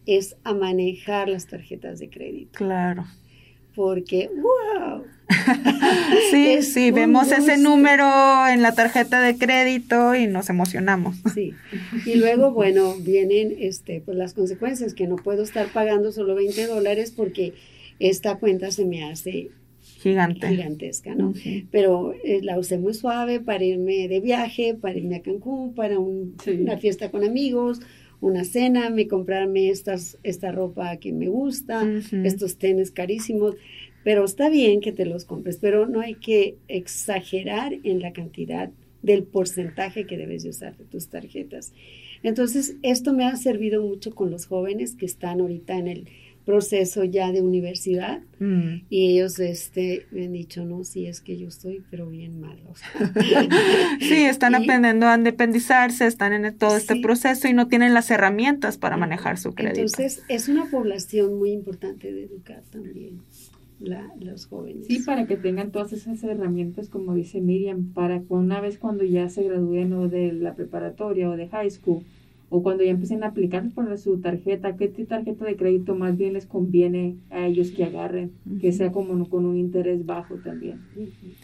es 0.05 0.37
a 0.43 0.53
manejar 0.53 1.27
las 1.27 1.47
tarjetas 1.47 1.99
de 1.99 2.09
crédito. 2.09 2.51
Claro. 2.53 3.05
Porque, 3.75 4.29
wow. 4.29 5.03
Sí, 6.31 6.61
sí, 6.61 6.91
vemos 6.91 7.31
ese 7.31 7.57
número 7.57 8.05
en 8.47 8.61
la 8.61 8.73
tarjeta 8.73 9.21
de 9.21 9.37
crédito 9.37 10.15
y 10.15 10.27
nos 10.27 10.49
emocionamos. 10.49 11.17
Sí. 11.33 11.53
Y 12.05 12.15
luego, 12.15 12.51
bueno, 12.51 12.95
vienen 12.99 13.55
este, 13.59 14.01
pues 14.01 14.17
las 14.17 14.33
consecuencias, 14.33 14.93
que 14.93 15.07
no 15.07 15.15
puedo 15.15 15.43
estar 15.43 15.67
pagando 15.67 16.11
solo 16.11 16.35
20 16.35 16.67
dólares 16.67 17.11
porque 17.15 17.53
esta 17.99 18.37
cuenta 18.37 18.71
se 18.71 18.85
me 18.85 19.03
hace 19.03 19.49
Gigante. 20.01 20.47
gigantesca, 20.47 21.13
¿no? 21.13 21.33
Pero 21.69 22.13
eh, 22.23 22.39
la 22.41 22.57
usé 22.57 22.77
muy 22.77 22.93
suave 22.93 23.39
para 23.39 23.63
irme 23.63 24.07
de 24.07 24.19
viaje, 24.19 24.73
para 24.73 24.97
irme 24.97 25.17
a 25.17 25.21
Cancún, 25.21 25.75
para 25.75 25.99
una 25.99 26.77
fiesta 26.79 27.11
con 27.11 27.23
amigos, 27.23 27.79
una 28.19 28.43
cena, 28.43 28.89
me 28.89 29.07
comprarme 29.07 29.69
estas, 29.69 30.17
esta 30.23 30.51
ropa 30.51 30.97
que 30.97 31.11
me 31.11 31.27
gusta, 31.27 31.87
estos 32.23 32.57
tenis 32.57 32.91
carísimos. 32.91 33.55
Pero 34.03 34.25
está 34.25 34.49
bien 34.49 34.81
que 34.81 34.91
te 34.91 35.05
los 35.05 35.25
compres, 35.25 35.57
pero 35.57 35.87
no 35.87 36.01
hay 36.01 36.15
que 36.15 36.55
exagerar 36.67 37.73
en 37.83 38.01
la 38.01 38.13
cantidad 38.13 38.71
del 39.01 39.23
porcentaje 39.23 40.05
que 40.05 40.17
debes 40.17 40.43
de 40.43 40.49
usar 40.49 40.77
de 40.77 40.85
tus 40.85 41.07
tarjetas. 41.07 41.73
Entonces, 42.23 42.75
esto 42.83 43.13
me 43.13 43.25
ha 43.25 43.35
servido 43.35 43.81
mucho 43.81 44.13
con 44.13 44.29
los 44.29 44.45
jóvenes 44.45 44.95
que 44.95 45.05
están 45.05 45.41
ahorita 45.41 45.77
en 45.77 45.87
el 45.87 46.07
proceso 46.45 47.03
ya 47.03 47.31
de 47.31 47.41
universidad 47.41 48.19
mm. 48.39 48.85
y 48.89 49.11
ellos 49.11 49.39
este, 49.39 50.07
me 50.11 50.25
han 50.25 50.33
dicho, 50.33 50.65
no, 50.65 50.83
sí, 50.83 51.05
es 51.05 51.21
que 51.21 51.37
yo 51.37 51.47
estoy, 51.47 51.83
pero 51.89 52.09
bien 52.09 52.39
mal. 52.39 52.57
sí, 53.99 54.25
están 54.25 54.55
aprendiendo 54.61 55.07
a 55.07 55.15
independizarse, 55.15 56.07
están 56.07 56.33
en 56.33 56.57
todo 56.57 56.77
este 56.77 56.99
proceso 56.99 57.47
y 57.47 57.53
no 57.53 57.67
tienen 57.67 57.93
las 57.93 58.09
herramientas 58.09 58.77
para 58.77 58.97
manejar 58.97 59.37
su 59.37 59.53
crédito. 59.53 59.81
Entonces, 59.81 60.23
es 60.29 60.49
una 60.49 60.65
población 60.65 61.37
muy 61.37 61.51
importante 61.51 62.11
de 62.11 62.23
educar 62.23 62.63
también. 62.71 63.21
Los 64.19 64.45
jóvenes. 64.45 64.87
Sí, 64.87 64.99
para 65.05 65.27
que 65.27 65.37
tengan 65.37 65.71
todas 65.71 65.93
esas 65.93 66.23
herramientas, 66.23 66.89
como 66.89 67.13
dice 67.13 67.41
Miriam, 67.41 67.93
para 67.93 68.21
una 68.29 68.61
vez 68.61 68.77
cuando 68.77 69.03
ya 69.03 69.29
se 69.29 69.43
gradúen 69.43 69.93
o 69.93 70.07
de 70.07 70.33
la 70.33 70.55
preparatoria 70.55 71.29
o 71.29 71.37
de 71.37 71.47
high 71.47 71.69
school, 71.69 72.03
o 72.53 72.61
cuando 72.61 72.83
ya 72.83 72.91
empiecen 72.91 73.23
a 73.23 73.27
aplicar 73.27 73.63
por 73.69 73.97
su 73.97 74.19
tarjeta, 74.19 74.75
qué 74.75 74.89
tarjeta 74.89 75.45
de 75.45 75.55
crédito 75.55 75.95
más 75.95 76.17
bien 76.17 76.33
les 76.33 76.45
conviene 76.45 77.15
a 77.29 77.47
ellos 77.47 77.71
que 77.71 77.85
agarren, 77.85 78.33
que 78.59 78.73
sea 78.73 78.91
como 78.91 79.29
con 79.29 79.45
un 79.45 79.55
interés 79.55 80.05
bajo 80.05 80.35
también. 80.35 80.81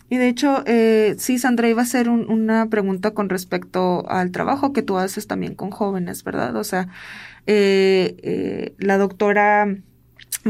Y 0.10 0.18
de 0.18 0.28
hecho, 0.28 0.64
eh, 0.66 1.16
sí, 1.18 1.40
Sandra, 1.40 1.70
iba 1.70 1.80
a 1.80 1.84
hacer 1.84 2.10
una 2.10 2.68
pregunta 2.70 3.12
con 3.12 3.30
respecto 3.30 4.04
al 4.10 4.32
trabajo 4.32 4.74
que 4.74 4.82
tú 4.82 4.98
haces 4.98 5.28
también 5.28 5.56
con 5.56 5.72
jóvenes, 5.72 6.26
¿verdad? 6.26 6.58
O 6.58 6.66
sea, 6.66 6.90
eh, 7.46 8.18
eh, 8.22 8.74
la 8.78 8.98
doctora 8.98 9.78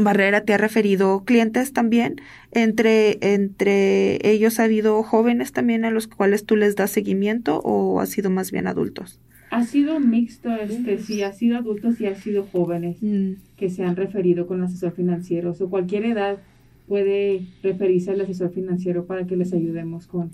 Barrera 0.04 0.42
te 0.42 0.54
ha 0.54 0.58
referido 0.58 1.24
clientes 1.24 1.72
también. 1.72 2.16
Entre, 2.52 3.18
entre 3.20 4.18
ellos 4.28 4.58
ha 4.58 4.64
habido 4.64 5.02
jóvenes 5.02 5.52
también 5.52 5.84
a 5.84 5.90
los 5.90 6.06
cuales 6.06 6.44
tú 6.44 6.56
les 6.56 6.76
das 6.76 6.90
seguimiento 6.90 7.60
o 7.60 8.00
ha 8.00 8.06
sido 8.06 8.30
más 8.30 8.50
bien 8.50 8.66
adultos? 8.66 9.20
Ha 9.50 9.64
sido 9.64 9.98
mixto, 9.98 10.54
este, 10.54 10.98
sí, 10.98 11.22
ha 11.22 11.32
sido 11.32 11.56
adultos 11.56 12.00
y 12.00 12.06
ha 12.06 12.14
sido 12.14 12.44
jóvenes 12.44 12.98
mm. 13.00 13.32
que 13.56 13.70
se 13.70 13.82
han 13.82 13.96
referido 13.96 14.46
con 14.46 14.58
el 14.58 14.64
asesor 14.64 14.92
financiero. 14.92 15.54
O 15.58 15.70
cualquier 15.70 16.04
edad 16.04 16.38
puede 16.86 17.46
referirse 17.62 18.10
al 18.10 18.20
asesor 18.20 18.50
financiero 18.50 19.06
para 19.06 19.26
que 19.26 19.36
les 19.36 19.52
ayudemos 19.52 20.06
con, 20.06 20.32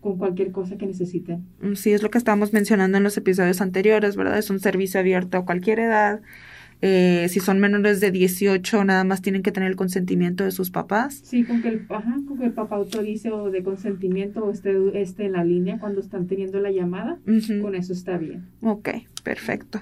con 0.00 0.18
cualquier 0.18 0.52
cosa 0.52 0.76
que 0.76 0.86
necesiten. 0.86 1.46
Mm, 1.60 1.74
sí, 1.74 1.92
es 1.92 2.02
lo 2.02 2.10
que 2.10 2.18
estábamos 2.18 2.52
mencionando 2.52 2.98
en 2.98 3.04
los 3.04 3.16
episodios 3.16 3.60
anteriores, 3.60 4.16
¿verdad? 4.16 4.38
Es 4.38 4.50
un 4.50 4.60
servicio 4.60 5.00
abierto 5.00 5.38
a 5.38 5.44
cualquier 5.44 5.78
edad 5.78 6.20
eh, 6.84 7.28
si 7.28 7.38
son 7.38 7.60
menores 7.60 8.00
de 8.00 8.10
18, 8.10 8.84
nada 8.84 9.04
más 9.04 9.22
tienen 9.22 9.44
que 9.44 9.52
tener 9.52 9.70
el 9.70 9.76
consentimiento 9.76 10.42
de 10.42 10.50
sus 10.50 10.72
papás. 10.72 11.20
Sí, 11.22 11.44
con 11.44 11.62
que 11.62 11.68
el, 11.68 11.86
ajá, 11.88 12.16
con 12.26 12.36
que 12.38 12.46
el 12.46 12.52
papá 12.52 12.74
autorice 12.74 13.30
o 13.30 13.52
de 13.52 13.62
consentimiento 13.62 14.44
o 14.44 14.50
esté, 14.50 15.00
esté 15.00 15.26
en 15.26 15.32
la 15.32 15.44
línea 15.44 15.78
cuando 15.78 16.00
están 16.00 16.26
teniendo 16.26 16.58
la 16.58 16.72
llamada, 16.72 17.20
con 17.62 17.76
eso 17.76 17.92
está 17.92 18.18
bien. 18.18 18.48
Ok, 18.62 18.88
perfecto. 19.22 19.80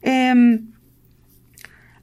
Em, 0.00 0.68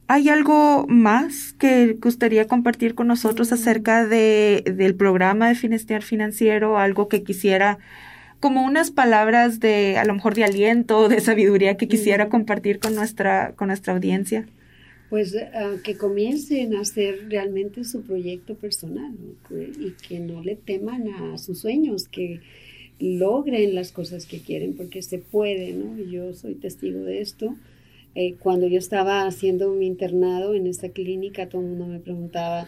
¿Hay 0.08 0.28
algo 0.28 0.86
más 0.88 1.54
que 1.54 1.94
gustaría 1.94 2.46
compartir 2.46 2.94
con 2.94 3.08
nosotros 3.08 3.54
acerca 3.54 4.06
de, 4.06 4.64
del 4.76 4.96
programa 4.96 5.48
de 5.48 5.56
Finestear 5.56 6.04
Financiero? 6.04 6.78
Algo 6.78 7.08
que 7.08 7.24
quisiera 7.24 7.80
como 8.46 8.64
unas 8.64 8.92
palabras 8.92 9.60
de, 9.60 9.98
a 9.98 10.06
lo 10.06 10.14
mejor 10.14 10.36
de 10.36 10.44
aliento, 10.44 11.10
de 11.10 11.20
sabiduría 11.20 11.78
que 11.78 11.88
quisiera 11.88 12.30
compartir 12.30 12.78
con 12.78 12.94
nuestra, 12.94 13.56
con 13.56 13.70
nuestra 13.70 13.94
audiencia? 13.94 14.46
Pues 15.10 15.36
ah, 15.36 15.78
que 15.84 15.98
comiencen 15.98 16.76
a 16.76 16.82
hacer 16.82 17.26
realmente 17.28 17.84
su 17.84 18.04
proyecto 18.04 18.54
personal 18.54 19.16
y 19.50 19.94
que 20.08 20.20
no 20.20 20.44
le 20.44 20.56
teman 20.58 21.08
a 21.08 21.40
sus 21.40 21.62
sueños, 21.62 22.08
que 22.08 22.42
logren 23.00 23.74
las 23.74 23.92
cosas 23.92 24.28
que 24.28 24.40
quieren, 24.42 24.76
porque 24.76 25.02
se 25.02 25.18
puede, 25.18 25.74
¿no? 25.74 25.98
Yo 25.98 26.32
soy 26.36 26.54
testigo 26.54 27.00
de 27.00 27.22
esto. 27.22 27.56
Eh, 28.14 28.36
cuando 28.38 28.68
yo 28.68 28.78
estaba 28.78 29.26
haciendo 29.26 29.72
mi 29.72 29.88
internado 29.88 30.54
en 30.54 30.68
esta 30.68 30.90
clínica, 30.90 31.50
todo 31.50 31.64
el 31.64 31.70
mundo 31.70 31.88
me 31.88 32.00
preguntaba, 32.00 32.68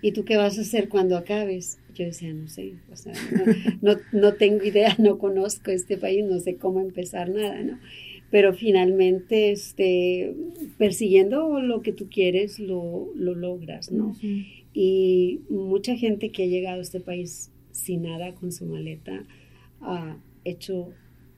¿y 0.00 0.12
tú 0.12 0.24
qué 0.24 0.38
vas 0.38 0.56
a 0.56 0.62
hacer 0.62 0.88
cuando 0.88 1.18
acabes? 1.18 1.78
Yo 1.94 2.04
decía, 2.04 2.32
no 2.32 2.48
sé, 2.48 2.74
o 2.92 2.96
sea, 2.96 3.12
no, 3.82 3.96
no, 4.12 4.34
tengo 4.34 4.64
idea, 4.64 4.94
no 4.98 5.18
conozco 5.18 5.70
este 5.70 5.96
país, 5.96 6.24
no 6.24 6.38
sé 6.40 6.56
cómo 6.56 6.80
empezar 6.80 7.30
nada, 7.30 7.62
¿no? 7.62 7.78
Pero 8.30 8.54
finalmente, 8.54 9.50
este, 9.50 10.34
persiguiendo 10.78 11.60
lo 11.60 11.82
que 11.82 11.92
tú 11.92 12.08
quieres, 12.08 12.60
lo, 12.60 13.10
lo 13.16 13.34
logras, 13.34 13.90
¿no? 13.90 14.14
Y 14.72 15.40
mucha 15.48 15.96
gente 15.96 16.30
que 16.30 16.44
ha 16.44 16.46
llegado 16.46 16.78
a 16.78 16.82
este 16.82 17.00
país 17.00 17.50
sin 17.72 18.02
nada 18.02 18.32
con 18.34 18.52
su 18.52 18.66
maleta 18.66 19.24
ha 19.80 20.16
hecho 20.44 20.92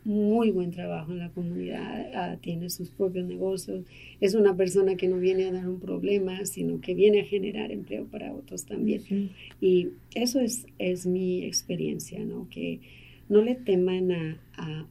muy 0.05 0.51
buen 0.51 0.71
trabajo 0.71 1.13
en 1.13 1.19
la 1.19 1.31
comunidad, 1.31 2.11
ah, 2.15 2.37
tiene 2.41 2.71
sus 2.71 2.91
propios 2.91 3.25
negocios, 3.27 3.85
es 4.21 4.35
una 4.35 4.57
persona 4.57 4.97
que 4.97 5.09
no 5.09 5.19
viene 5.19 5.45
a 5.45 5.53
dar 5.53 5.69
un 5.69 5.79
problema, 5.79 6.45
sino 6.45 6.81
que 6.81 6.95
viene 6.95 7.21
a 7.21 7.25
generar 7.25 7.71
empleo 7.71 8.07
para 8.07 8.33
otros 8.33 8.65
también. 8.65 9.31
Y 9.61 9.91
eso 10.15 10.41
es, 10.41 10.67
es 10.79 11.07
mi 11.07 11.45
experiencia, 11.45 12.25
¿no? 12.25 12.49
Que 12.49 12.81
no 13.29 13.43
le 13.43 13.55
teman 13.55 14.13
a, 14.13 14.39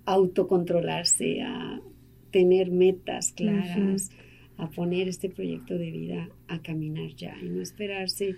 autocontrolarse, 0.05 1.41
a 1.41 1.79
tener 2.31 2.71
metas 2.71 3.33
claras, 3.33 4.09
a 4.57 4.69
poner 4.69 5.07
este 5.07 5.29
proyecto 5.29 5.77
de 5.77 5.91
vida 5.91 6.29
a 6.47 6.61
caminar 6.61 7.13
ya 7.15 7.35
y 7.41 7.49
no 7.49 7.61
esperarse 7.61 8.35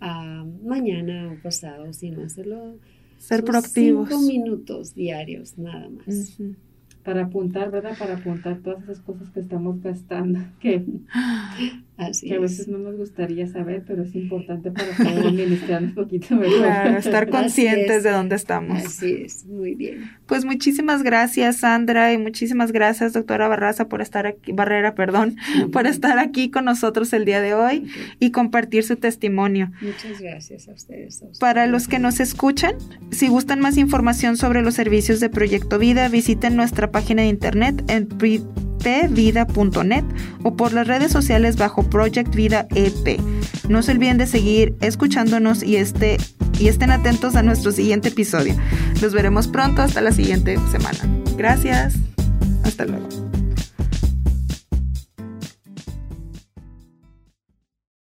a 0.00 0.44
mañana 0.64 1.32
o 1.32 1.42
pasado, 1.42 1.92
sino 1.92 2.22
hacerlo 2.22 2.78
ser 3.22 3.44
proactivos. 3.44 4.08
Cinco 4.08 4.20
minutos 4.22 4.94
diarios, 4.94 5.56
nada 5.56 5.88
más 5.88 6.38
para 7.04 7.24
apuntar, 7.24 7.70
¿verdad? 7.70 7.96
Para 7.98 8.14
apuntar 8.14 8.58
todas 8.58 8.82
esas 8.84 9.00
cosas 9.00 9.28
que 9.30 9.40
estamos 9.40 9.82
gastando, 9.82 10.40
que, 10.60 10.84
que 12.20 12.34
a 12.34 12.40
veces 12.40 12.68
no 12.68 12.78
nos 12.78 12.96
gustaría 12.96 13.46
saber, 13.46 13.82
pero 13.86 14.02
es 14.02 14.14
importante 14.14 14.70
para 14.70 14.92
poder 14.96 15.26
administrar 15.26 15.82
un 15.82 15.94
poquito 15.94 16.36
mejor. 16.36 16.58
Claro, 16.58 16.98
estar 16.98 17.28
conscientes 17.28 18.02
de 18.04 18.10
dónde 18.10 18.36
estamos. 18.36 18.84
Así 18.84 19.22
es, 19.24 19.44
muy 19.46 19.74
bien. 19.74 20.10
Pues 20.26 20.44
muchísimas 20.44 21.02
gracias, 21.02 21.58
Sandra, 21.58 22.12
y 22.12 22.18
muchísimas 22.18 22.72
gracias, 22.72 23.12
doctora 23.12 23.48
Barraza, 23.48 23.88
por 23.88 24.00
estar 24.00 24.26
aquí, 24.26 24.52
Barrera, 24.52 24.94
perdón, 24.94 25.36
por 25.72 25.86
estar 25.86 26.18
aquí 26.18 26.50
con 26.50 26.64
nosotros 26.64 27.12
el 27.12 27.24
día 27.24 27.40
de 27.40 27.54
hoy 27.54 27.88
y 28.20 28.30
compartir 28.30 28.84
su 28.84 28.96
testimonio. 28.96 29.72
Muchas 29.80 30.20
gracias 30.20 30.68
a 30.68 30.72
ustedes. 30.72 31.22
Para 31.40 31.66
los 31.66 31.88
que 31.88 31.98
nos 31.98 32.20
escuchan, 32.20 32.74
si 33.10 33.28
gustan 33.28 33.60
más 33.60 33.76
información 33.76 34.36
sobre 34.36 34.62
los 34.62 34.74
servicios 34.74 35.18
de 35.20 35.28
Proyecto 35.28 35.78
Vida, 35.78 36.08
visiten 36.08 36.56
nuestra 36.56 36.91
página 36.92 37.22
de 37.22 37.28
internet 37.28 37.82
en 37.88 38.06
pvida.net 38.06 40.04
o 40.42 40.54
por 40.56 40.72
las 40.72 40.86
redes 40.86 41.10
sociales 41.10 41.56
bajo 41.56 41.82
Project 41.88 42.34
Vida 42.34 42.66
EP. 42.74 43.18
No 43.68 43.82
se 43.82 43.92
olviden 43.92 44.18
de 44.18 44.26
seguir 44.26 44.74
escuchándonos 44.80 45.62
y, 45.62 45.76
este, 45.76 46.18
y 46.58 46.68
estén 46.68 46.90
atentos 46.90 47.34
a 47.36 47.42
nuestro 47.42 47.72
siguiente 47.72 48.10
episodio. 48.10 48.54
Los 49.00 49.12
veremos 49.14 49.48
pronto 49.48 49.82
hasta 49.82 50.00
la 50.00 50.12
siguiente 50.12 50.58
semana. 50.70 50.98
Gracias. 51.36 51.94
Hasta 52.64 52.84
luego. 52.84 53.31